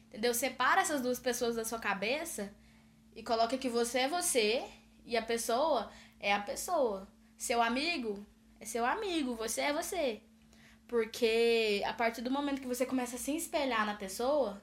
[0.08, 0.34] Entendeu?
[0.34, 2.52] Separa essas duas pessoas da sua cabeça
[3.14, 4.64] e coloca que você é você
[5.04, 7.08] e a pessoa é a pessoa.
[7.38, 8.26] Seu amigo
[8.60, 10.22] é seu amigo, você é você.
[10.92, 14.62] Porque a partir do momento que você começa a se espelhar na pessoa,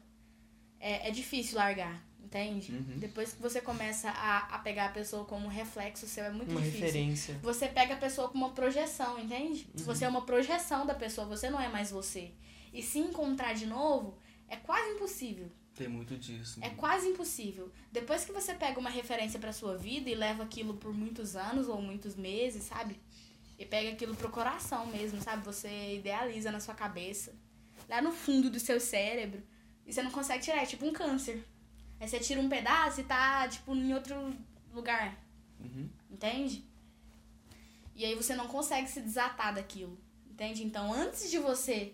[0.80, 2.05] é, é difícil largar.
[2.23, 2.71] Entende?
[2.71, 2.99] Uhum.
[2.99, 6.51] Depois que você começa a, a pegar a pessoa como um reflexo seu, é muito
[6.51, 6.86] uma difícil.
[6.86, 7.39] referência.
[7.41, 9.67] Você pega a pessoa como uma projeção, entende?
[9.75, 9.86] Uhum.
[9.86, 12.30] Você é uma projeção da pessoa, você não é mais você.
[12.71, 14.15] E se encontrar de novo,
[14.47, 15.49] é quase impossível.
[15.73, 16.59] Tem muito disso.
[16.59, 16.67] Né?
[16.67, 17.71] É quase impossível.
[17.91, 21.67] Depois que você pega uma referência pra sua vida e leva aquilo por muitos anos
[21.67, 22.99] ou muitos meses, sabe?
[23.60, 25.43] E pega aquilo pro coração mesmo, sabe?
[25.43, 27.36] Você idealiza na sua cabeça,
[27.89, 29.43] lá no fundo do seu cérebro,
[29.86, 31.45] e você não consegue tirar, é tipo um câncer.
[31.99, 34.34] Aí você tira um pedaço e tá, tipo, em outro
[34.74, 35.18] lugar.
[35.60, 35.89] Uhum.
[36.10, 36.64] Entende?
[37.93, 39.99] E aí você não consegue se desatar daquilo.
[40.30, 40.64] Entende?
[40.64, 41.93] Então, antes de você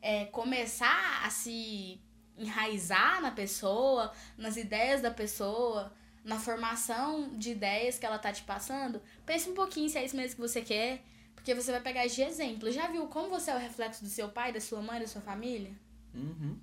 [0.00, 2.00] é, começar a se
[2.38, 5.92] enraizar na pessoa, nas ideias da pessoa,
[6.24, 10.16] na formação de ideias que ela tá te passando, pense um pouquinho se é isso
[10.16, 11.02] mesmo que você quer.
[11.34, 12.70] Porque você vai pegar de exemplo.
[12.70, 15.20] Já viu como você é o reflexo do seu pai, da sua mãe, da sua
[15.20, 15.72] família?
[16.14, 16.56] Uhum.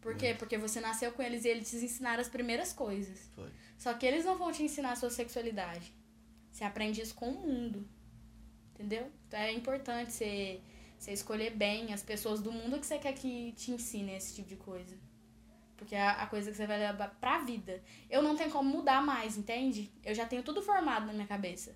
[0.00, 0.34] Por quê?
[0.38, 3.28] Porque você nasceu com eles e eles te ensinaram as primeiras coisas.
[3.34, 3.50] Foi.
[3.76, 5.92] Só que eles não vão te ensinar a sua sexualidade.
[6.50, 7.86] Você aprende isso com o mundo.
[8.72, 9.10] Entendeu?
[9.26, 10.60] Então é importante você,
[10.96, 14.48] você escolher bem as pessoas do mundo que você quer que te ensinem esse tipo
[14.48, 14.96] de coisa.
[15.80, 17.82] Porque é a coisa que você vai levar pra vida.
[18.10, 19.90] Eu não tenho como mudar mais, entende?
[20.04, 21.74] Eu já tenho tudo formado na minha cabeça.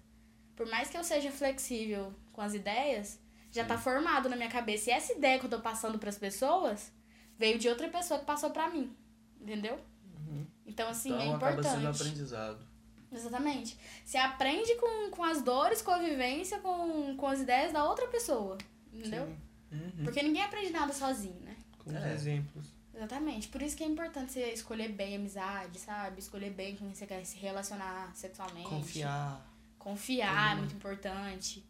[0.55, 3.19] Por mais que eu seja flexível com as ideias,
[3.51, 3.69] já Sim.
[3.69, 4.91] tá formado na minha cabeça.
[4.91, 6.93] E essa ideia que eu tô passando para as pessoas
[7.39, 8.95] veio de outra pessoa que passou pra mim.
[9.41, 9.81] Entendeu?
[10.19, 10.47] Uhum.
[10.67, 11.67] Então, assim, então, é importante.
[11.67, 12.67] Acaba sendo aprendizado.
[13.11, 13.79] Exatamente.
[14.05, 18.07] Você aprende com, com as dores, com a vivência, com, com as ideias da outra
[18.09, 18.59] pessoa.
[18.93, 19.35] Entendeu?
[19.73, 20.05] Uhum.
[20.05, 21.57] Porque ninguém aprende nada sozinho, né?
[21.79, 22.13] Com é.
[22.13, 22.74] exemplos.
[22.95, 23.49] Exatamente.
[23.49, 26.21] Por isso que é importante você escolher bem a amizade, sabe?
[26.21, 28.69] Escolher bem com quem você quer se relacionar sexualmente.
[28.69, 29.45] Confiar.
[29.79, 30.53] Confiar uhum.
[30.53, 31.65] é muito importante.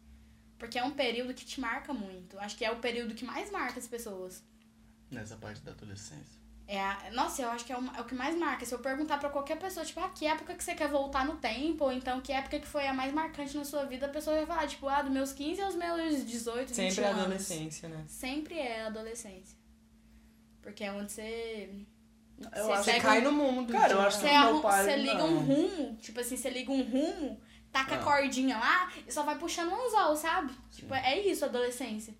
[0.57, 2.39] Porque é um período que te marca muito.
[2.39, 4.43] Acho que é o período que mais marca as pessoas.
[5.11, 6.45] Nessa parte da adolescência.
[6.67, 8.65] É, a, nossa, eu acho que é, uma, é, o que mais marca.
[8.65, 11.35] Se eu perguntar para qualquer pessoa, tipo, ah, que época que você quer voltar no
[11.37, 14.37] tempo, ou então que época que foi a mais marcante na sua vida, a pessoa
[14.37, 17.21] vai falar, tipo, ah, dos meus 15 aos meus 18, Sempre 20 é anos.
[17.21, 18.03] adolescência, né?
[18.07, 19.64] Sempre é a adolescência.
[20.65, 21.69] Porque é onde você.
[22.39, 23.71] Eu você acho que cai no mundo.
[23.71, 26.71] Cara, eu acho que você, meu pai, você liga um rumo, tipo assim, você liga
[26.71, 27.39] um rumo,
[27.71, 27.99] taca ah.
[27.99, 30.51] a cordinha lá e só vai puxando um anzol, sabe?
[30.71, 30.81] Sim.
[30.81, 32.15] Tipo, é isso adolescência.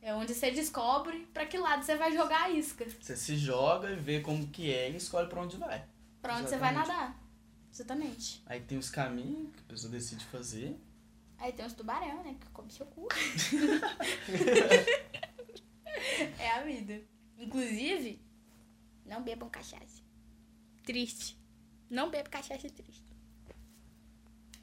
[0.00, 2.86] É onde você descobre para que lado você vai jogar a isca.
[2.88, 5.84] Você se joga e vê como que é e escolhe para onde vai.
[6.22, 6.48] Pra onde Exatamente.
[6.48, 7.22] você vai nadar.
[7.70, 8.42] Exatamente.
[8.46, 10.74] Aí tem os caminhos que a pessoa decide fazer.
[11.36, 12.34] Aí tem os tubarão, né?
[12.40, 13.08] Que come seu cu.
[16.38, 17.02] é a vida.
[17.40, 18.20] Inclusive,
[19.06, 20.02] não bebam cachaça.
[20.84, 21.36] Triste.
[21.88, 23.04] Não bebam cachaça triste.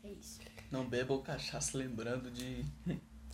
[0.03, 0.39] É isso.
[0.71, 2.63] Não bebam cachaça lembrando de.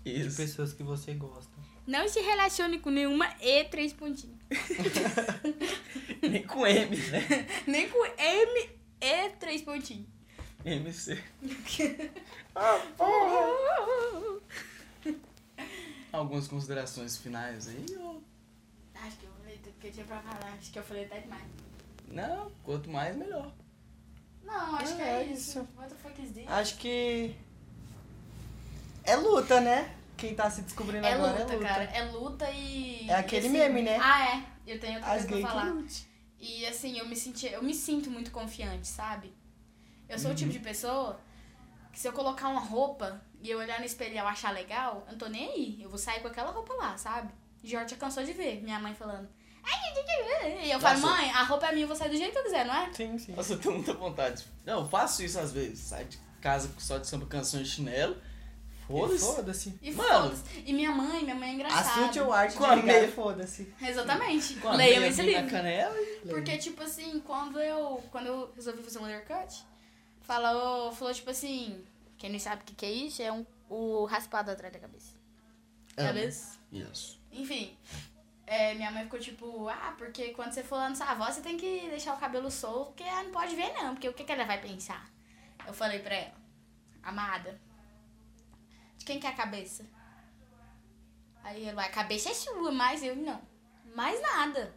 [0.05, 0.29] Isso.
[0.31, 1.49] De pessoas que você gosta.
[1.87, 4.37] Não se relacione com nenhuma E três pontinhos.
[6.21, 7.21] Nem com M, né?
[7.67, 8.69] Nem com M
[8.99, 10.07] E três pontinhos.
[10.65, 11.21] MC.
[12.55, 14.41] ah, porra!
[16.11, 17.85] Algumas considerações finais aí?
[17.97, 18.21] Ou...
[18.93, 19.32] Acho que eu
[19.83, 20.53] que eu tinha pra falar.
[20.57, 21.43] Acho que eu falei até demais.
[22.07, 23.51] Não, quanto mais, melhor.
[24.43, 25.59] Não, acho É, que é isso.
[25.59, 25.67] isso.
[25.77, 26.47] What the fuck is this?
[26.47, 27.35] Acho que.
[29.03, 29.93] É luta, né?
[30.15, 31.67] Quem tá se descobrindo É agora luta, é luta.
[31.67, 31.83] cara.
[31.83, 33.09] É luta e.
[33.09, 33.97] É aquele e assim- meme, né?
[34.01, 34.43] Ah, é.
[34.65, 35.71] Eu tenho outra As coisa pra falar.
[35.73, 36.07] lute.
[36.39, 39.33] E assim, eu me senti, eu me sinto muito confiante, sabe?
[40.07, 40.37] Eu sou o Uhum.
[40.37, 41.19] tipo de pessoa
[41.91, 45.03] que se eu colocar uma roupa e eu olhar no espelho e eu achar legal,
[45.07, 45.81] eu não tô nem aí.
[45.81, 47.31] Eu vou sair com aquela roupa lá, sabe?
[47.63, 49.27] Jorge já cansou de ver minha mãe falando.
[49.63, 51.13] "Ai, E eu falo, Nossa.
[51.21, 52.91] mãe, a roupa é minha, eu vou sair do jeito que eu quiser, não é?
[52.93, 53.33] Sim, sim.
[53.33, 54.43] Nossa, eu tenho muita vontade.
[54.65, 55.79] Não, eu faço isso às vezes.
[55.79, 58.15] Sai de casa só de samba canção e chinelo.
[58.87, 59.19] Foda-se.
[59.25, 59.79] Foda-se.
[59.81, 60.29] E Mano.
[60.35, 60.63] foda-se.
[60.65, 62.01] E minha mãe, minha mãe é engraçada.
[62.01, 63.73] Assiste o arte Com a de ligar meia- foda-se.
[63.81, 64.55] Exatamente.
[64.55, 65.55] Com a Leiam meia esse aqui na livro.
[65.55, 66.19] canela e...
[66.27, 69.63] Porque, tipo assim, quando eu, quando eu resolvi fazer um undercut,
[70.21, 71.81] falou, falou tipo assim,
[72.17, 75.13] quem não sabe o que, que é isso, é um, o raspado atrás da cabeça.
[75.97, 76.07] Amo.
[76.07, 76.57] Cabeça?
[76.71, 77.19] Isso.
[77.31, 77.77] Enfim,
[78.45, 81.41] é, minha mãe ficou tipo, ah, porque quando você for lá na sua avó, você
[81.41, 84.23] tem que deixar o cabelo solto, porque ela não pode ver não, porque o que,
[84.23, 85.09] que ela vai pensar?
[85.65, 86.35] Eu falei pra ela,
[87.01, 87.59] amada,
[88.97, 89.85] de quem que é a cabeça?
[91.43, 93.41] Aí ela, a cabeça é sua, mas eu não.
[93.93, 94.73] Mais nada.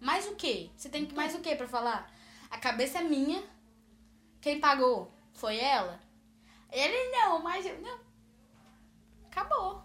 [0.00, 0.70] Mais o quê?
[0.76, 2.12] Você tem que mais o quê pra falar?
[2.50, 3.42] A cabeça é minha.
[4.40, 5.12] Quem pagou?
[5.32, 6.00] Foi ela?
[6.70, 8.00] Ele não, mas eu não.
[9.30, 9.82] Acabou.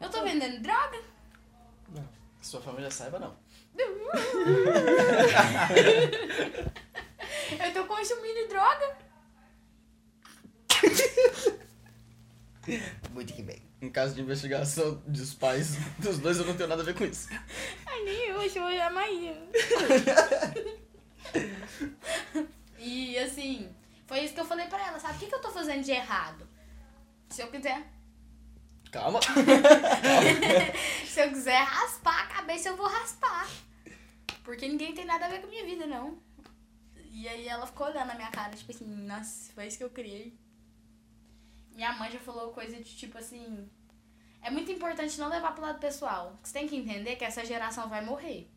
[0.00, 1.02] Eu tô vendendo droga?
[2.40, 3.36] Que sua família saiba, não.
[7.64, 8.96] Eu tô consumindo droga?
[13.12, 13.62] Muito que bem.
[13.80, 17.04] Em caso de investigação dos pais dos dois, eu não tenho nada a ver com
[17.04, 17.28] isso.
[17.86, 19.36] Ai, nem eu, acho que eu vou a Maíra.
[22.78, 23.74] e assim,
[24.06, 25.16] foi isso que eu falei pra ela, sabe?
[25.16, 26.46] O que, que eu tô fazendo de errado?
[27.30, 27.86] Se eu quiser.
[28.90, 29.20] Calma.
[31.06, 33.46] Se eu quiser raspar a cabeça, eu vou raspar.
[34.42, 36.18] Porque ninguém tem nada a ver com a minha vida, não.
[37.10, 39.90] E aí ela ficou olhando na minha cara, tipo assim, nossa, foi isso que eu
[39.90, 40.38] criei.
[41.74, 43.68] Minha mãe já falou coisa de tipo assim.
[44.40, 46.38] É muito importante não levar pro lado pessoal.
[46.42, 48.48] Você tem que entender que essa geração vai morrer.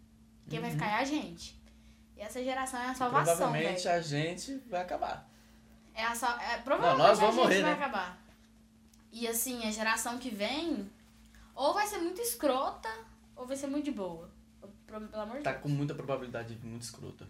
[0.50, 1.60] Quem vai ficar é a gente.
[2.16, 3.96] E essa geração é a salvação, Provavelmente velho.
[3.96, 5.28] a gente vai acabar.
[5.94, 6.40] É a sal...
[6.40, 7.78] é, provavelmente nós a vamos gente morrer, vai né?
[7.78, 8.18] acabar.
[9.12, 10.90] E assim, a geração que vem,
[11.54, 12.90] ou vai ser muito escrota,
[13.36, 14.30] ou vai ser muito de boa.
[14.88, 15.64] Pelo amor de Tá Deus.
[15.64, 17.28] com muita probabilidade de muito escrota.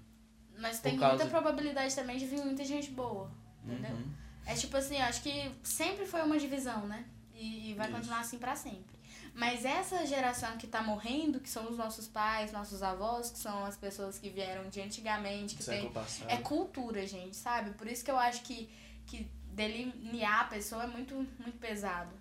[0.57, 3.31] Mas tem causa- muita probabilidade também de vir muita gente boa.
[3.63, 3.91] Entendeu?
[3.95, 4.11] Uhum.
[4.45, 7.05] É tipo assim, eu acho que sempre foi uma divisão, né?
[7.33, 7.95] E, e vai Isso.
[7.97, 8.99] continuar assim pra sempre.
[9.33, 13.63] Mas essa geração que tá morrendo, que são os nossos pais, nossos avós, que são
[13.65, 16.29] as pessoas que vieram de antigamente, que tem passado.
[16.29, 17.71] é cultura, gente, sabe?
[17.71, 18.69] Por isso que eu acho que,
[19.07, 22.11] que delinear a pessoa é muito, muito pesado.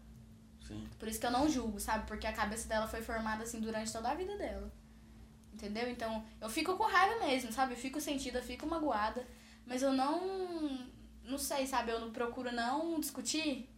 [0.66, 0.88] Sim.
[0.98, 2.06] Por isso que eu não julgo, sabe?
[2.06, 4.70] Porque a cabeça dela foi formada assim durante toda a vida dela.
[5.52, 5.90] Entendeu?
[5.90, 7.74] Então, eu fico com raiva mesmo, sabe?
[7.74, 9.26] Eu fico sentida, eu fico magoada.
[9.66, 10.88] Mas eu não.
[11.24, 11.90] Não sei, sabe?
[11.92, 13.68] Eu não procuro não discutir.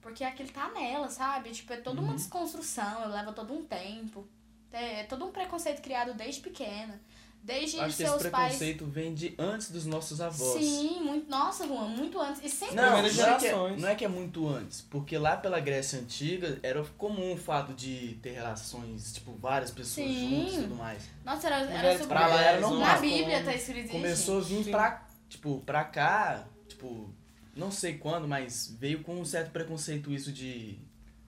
[0.00, 1.50] Porque aquilo tá nela, sabe?
[1.50, 2.16] Tipo, é toda uma Uhum.
[2.16, 4.26] desconstrução, leva todo um tempo.
[4.72, 7.00] É, é todo um preconceito criado desde pequena.
[7.44, 8.54] Desde Acho que esse seus pais.
[8.54, 10.64] preconceito vem de antes dos nossos avós.
[10.64, 11.28] Sim, muito.
[11.28, 12.42] Nossa, Juan, muito antes.
[12.42, 13.82] E sempre Não, é, que é, gerações.
[13.82, 17.74] não é que é muito antes, porque lá pela Grécia Antiga era comum o fato
[17.74, 20.30] de ter relações, tipo, várias pessoas Sim.
[20.30, 21.02] juntas e tudo mais.
[21.22, 22.08] Nossa, era, era super.
[22.08, 22.80] pra lá era normal.
[22.80, 23.92] Na Bíblia tá escrito isso.
[23.92, 24.70] Começou a vir Sim.
[24.70, 27.12] pra, tipo, pra cá, tipo,
[27.54, 30.78] não sei quando, mas veio com um certo preconceito isso de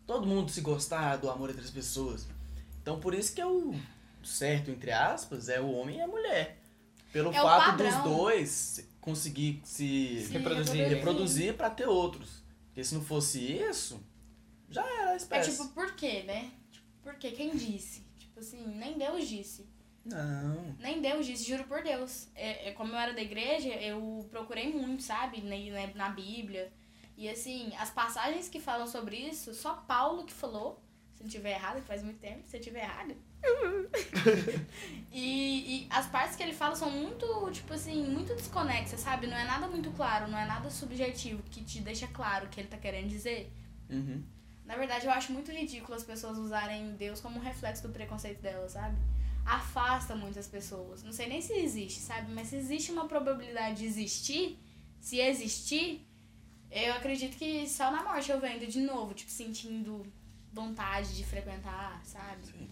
[0.07, 2.27] todo mundo se gostar do amor entre as pessoas.
[2.81, 3.75] Então por isso que é o
[4.27, 6.59] certo, entre aspas, é o homem e a mulher.
[7.13, 10.89] Pelo É o fato dos dois conseguir se Se reproduzir.
[10.89, 12.43] reproduzir pra ter outros.
[12.67, 13.99] Porque se não fosse isso,
[14.69, 15.51] já era a É espécie.
[15.53, 16.51] tipo, por quê, né?
[16.71, 17.31] Tipo, por quê?
[17.31, 18.05] Quem disse?
[18.19, 19.67] Tipo assim, nem Deus disse.
[20.05, 20.77] Não.
[20.79, 22.29] Nem Deus disse, juro por Deus.
[22.35, 25.41] É, é, como eu era da igreja, eu procurei muito, sabe?
[25.41, 25.57] Na,
[25.87, 26.71] na, na Bíblia.
[27.17, 30.83] E assim, as passagens que falam sobre isso, só Paulo que falou.
[31.15, 33.17] Se não tiver errado, que faz muito tempo, se eu tiver errado.
[35.13, 39.27] e, e as partes que ele fala são muito, tipo assim, muito desconexas, sabe?
[39.27, 42.61] Não é nada muito claro, não é nada subjetivo que te deixa claro o que
[42.61, 43.53] ele tá querendo dizer.
[43.89, 44.23] Uhum.
[44.65, 48.41] Na verdade, eu acho muito ridículo as pessoas usarem Deus como um reflexo do preconceito
[48.41, 48.97] delas, sabe?
[49.45, 51.05] Afasta muitas pessoas.
[51.05, 52.33] Não sei nem se existe, sabe?
[52.33, 54.59] Mas se existe uma probabilidade de existir,
[55.01, 56.05] se existir,
[56.69, 60.05] eu acredito que só na morte eu vendo de novo, tipo, sentindo
[60.53, 62.47] vontade de frequentar, sabe?
[62.47, 62.69] Sim.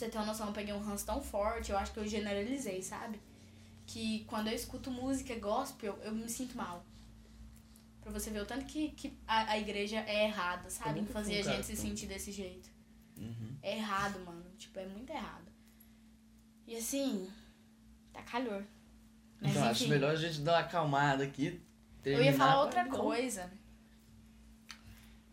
[0.00, 2.82] Você ter uma noção, eu peguei um ranço tão forte, eu acho que eu generalizei,
[2.82, 3.20] sabe?
[3.90, 6.84] que quando eu escuto música gospel, eu me sinto mal.
[8.00, 11.00] Pra você ver o tanto que, que a, a igreja é errada, sabe?
[11.00, 12.70] Em fazer a gente se sentir desse jeito.
[13.16, 13.56] Uhum.
[13.60, 14.44] É errado, mano.
[14.56, 15.50] Tipo, é muito errado.
[16.68, 17.28] E assim,
[18.12, 18.64] tá calor.
[19.40, 21.60] Mas então, acho enfim, melhor a gente dar uma acalmada aqui.
[22.04, 23.50] eu ia falar outra coisa.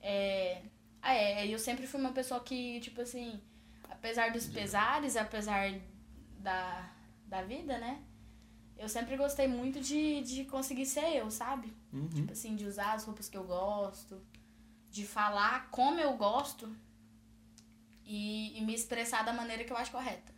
[0.01, 0.63] É.
[0.99, 3.39] Ah, é, eu sempre fui uma pessoa que, tipo assim,
[4.07, 5.73] apesar dos pesares, apesar
[6.39, 6.89] da,
[7.25, 8.01] da vida, né?
[8.77, 11.73] Eu sempre gostei muito de, de conseguir ser eu, sabe?
[11.91, 12.07] Uhum.
[12.07, 14.21] Tipo assim, de usar as roupas que eu gosto,
[14.89, 16.73] de falar como eu gosto
[18.05, 20.31] e, e me expressar da maneira que eu acho correta.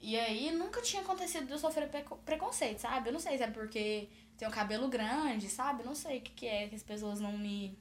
[0.00, 3.10] E aí nunca tinha acontecido de eu sofrer preco- preconceito, sabe?
[3.10, 5.82] Eu não sei se é porque tenho cabelo grande, sabe?
[5.82, 7.78] Eu não sei o que, que é que as pessoas não me.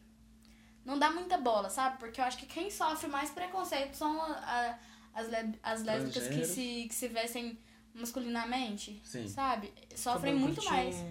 [0.89, 1.97] Não dá muita bola, sabe?
[1.99, 4.79] Porque eu acho que quem sofre mais preconceito são a- a-
[5.13, 7.57] as, le- as lésbicas que se, que se vestem
[7.93, 9.27] masculinamente, Sim.
[9.27, 9.71] sabe?
[9.95, 10.75] Sofrem Cabelo muito curtinho.
[10.75, 11.05] mais.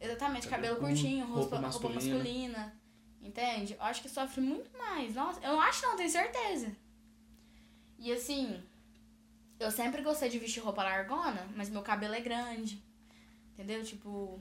[0.00, 2.74] Exatamente, cabelo, Cabelo curtinho, roupa, roupa masculina.
[3.22, 3.72] Entende?
[3.74, 5.14] Eu acho que sofre muito mais.
[5.16, 6.70] Nossa, eu não acho não, tenho certeza.
[7.98, 8.62] E assim,
[9.58, 12.80] eu sempre gostei de vestir roupa largona, mas meu cabelo é grande.
[13.54, 13.82] Entendeu?
[13.82, 14.40] Tipo,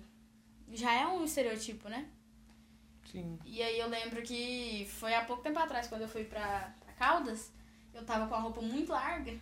[0.73, 2.07] já é um estereotipo, né?
[3.11, 3.39] Sim.
[3.45, 6.93] E aí eu lembro que foi há pouco tempo atrás, quando eu fui pra, pra
[6.93, 7.51] Caldas,
[7.93, 9.39] eu tava com a roupa muito larga.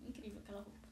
[0.00, 0.88] Incrível aquela roupa.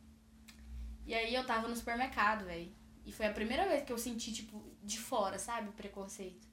[1.06, 2.70] E aí eu tava no supermercado, velho.
[3.04, 5.70] E foi a primeira vez que eu senti, tipo, de fora, sabe?
[5.72, 6.46] Preconceito.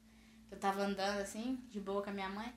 [0.52, 2.54] Eu tava andando assim, de boa com a minha mãe.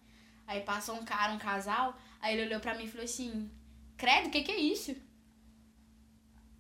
[0.47, 1.99] Aí passou um cara, um casal.
[2.21, 3.51] Aí ele olhou pra mim e falou assim:
[3.97, 4.95] Credo, o que que é isso?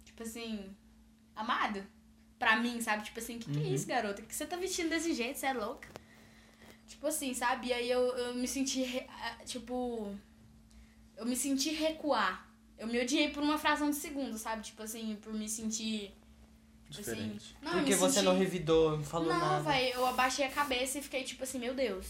[0.05, 0.75] Tipo assim,
[1.35, 1.87] amado?
[2.39, 3.03] Pra mim, sabe?
[3.05, 4.21] Tipo assim, o que, que é isso, garota?
[4.21, 5.39] O que você tá vestindo desse jeito?
[5.39, 5.89] Você é louca?
[6.87, 7.69] Tipo assim, sabe?
[7.69, 9.07] E aí eu, eu me senti, re-
[9.45, 10.15] tipo.
[11.17, 12.47] Eu me senti recuar.
[12.79, 14.63] Eu me odiei por uma fração de segundo, sabe?
[14.63, 16.15] Tipo assim, por me sentir.
[16.91, 17.57] tipo Assim, Diferente.
[17.63, 19.63] não, eu Porque você senti- não revidou, não falou Não, nada.
[19.71, 22.07] velho, eu abaixei a cabeça e fiquei tipo assim, meu Deus.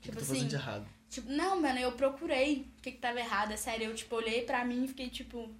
[0.00, 0.46] Que Tipo eu tô assim.
[0.46, 0.88] de errado?
[1.10, 3.86] Tipo, não, mano, eu procurei o que que tava errado, é sério.
[3.90, 5.50] Eu, tipo, olhei pra mim e fiquei, tipo...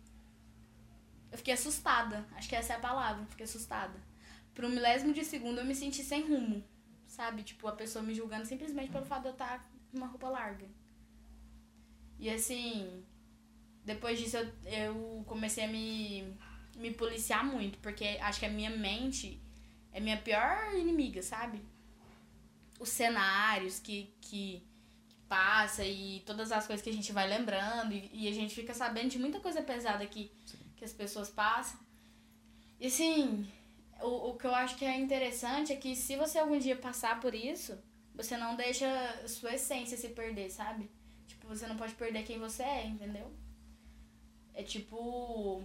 [1.31, 2.27] Eu fiquei assustada.
[2.35, 3.95] Acho que essa é a palavra, fiquei assustada.
[4.55, 6.65] Por um milésimo de segundo eu me senti sem rumo,
[7.07, 7.43] sabe?
[7.43, 10.67] Tipo, a pessoa me julgando simplesmente pelo fato de eu estar com uma roupa larga.
[12.19, 13.05] E assim,
[13.85, 16.37] depois disso eu, eu comecei a me,
[16.77, 19.41] me policiar muito, porque acho que a minha mente
[19.93, 21.63] é minha pior inimiga, sabe?
[22.79, 24.67] Os cenários que, que,
[25.29, 28.73] passa e todas as coisas que a gente vai lembrando e, e a gente fica
[28.73, 30.33] sabendo de muita coisa pesada que,
[30.79, 31.79] que as pessoas passam.
[32.81, 33.47] E assim,
[34.01, 37.21] o, o que eu acho que é interessante é que se você algum dia passar
[37.21, 37.77] por isso,
[38.15, 38.87] você não deixa
[39.27, 40.91] sua essência se perder, sabe?
[41.27, 43.31] Tipo, você não pode perder quem você é, entendeu?
[44.55, 45.63] É tipo.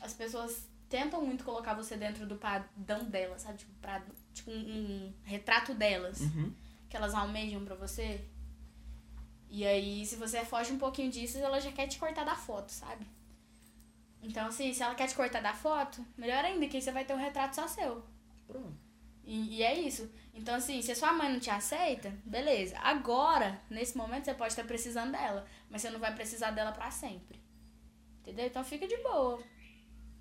[0.00, 3.58] As pessoas tentam muito colocar você dentro do padrão delas, sabe?
[3.58, 4.02] Tipo, pra,
[4.34, 6.52] tipo um, um retrato delas Uhum.
[6.88, 8.20] que elas almejam pra você.
[9.48, 12.70] E aí, se você foge um pouquinho disso, ela já quer te cortar da foto,
[12.70, 13.06] sabe?
[14.22, 17.04] Então, assim, se ela quer te cortar da foto, melhor ainda, que aí você vai
[17.04, 18.04] ter um retrato só seu.
[18.46, 18.78] Pronto.
[19.24, 20.10] E, e é isso.
[20.32, 22.78] Então, assim, se a sua mãe não te aceita, beleza.
[22.78, 25.46] Agora, nesse momento, você pode estar precisando dela.
[25.68, 27.42] Mas você não vai precisar dela pra sempre.
[28.20, 28.46] Entendeu?
[28.46, 29.42] Então fica de boa.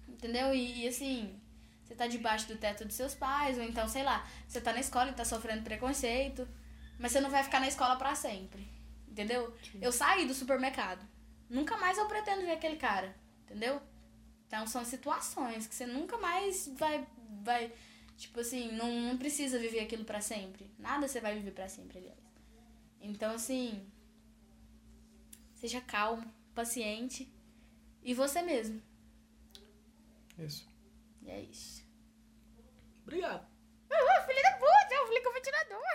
[0.08, 0.54] Entendeu?
[0.54, 1.40] E, e, assim,
[1.84, 4.80] você tá debaixo do teto dos seus pais, ou então, sei lá, você tá na
[4.80, 6.48] escola e tá sofrendo preconceito.
[6.98, 8.68] Mas você não vai ficar na escola pra sempre.
[9.08, 9.56] Entendeu?
[9.80, 11.06] Eu saí do supermercado.
[11.50, 13.16] Nunca mais eu pretendo ver aquele cara.
[13.44, 13.82] Entendeu?
[14.52, 17.08] Então são situações que você nunca mais vai.
[17.42, 17.72] vai
[18.18, 20.70] Tipo assim, não, não precisa viver aquilo pra sempre.
[20.78, 22.20] Nada você vai viver pra sempre, aliás.
[23.00, 23.90] Então, assim.
[25.56, 27.34] Seja calmo, paciente.
[28.04, 28.82] E você mesmo.
[30.38, 30.68] Isso.
[31.22, 31.86] E é isso.
[33.04, 33.48] Obrigado.
[33.90, 35.92] Ah, filho da puta, eu falei que eu vou tirador.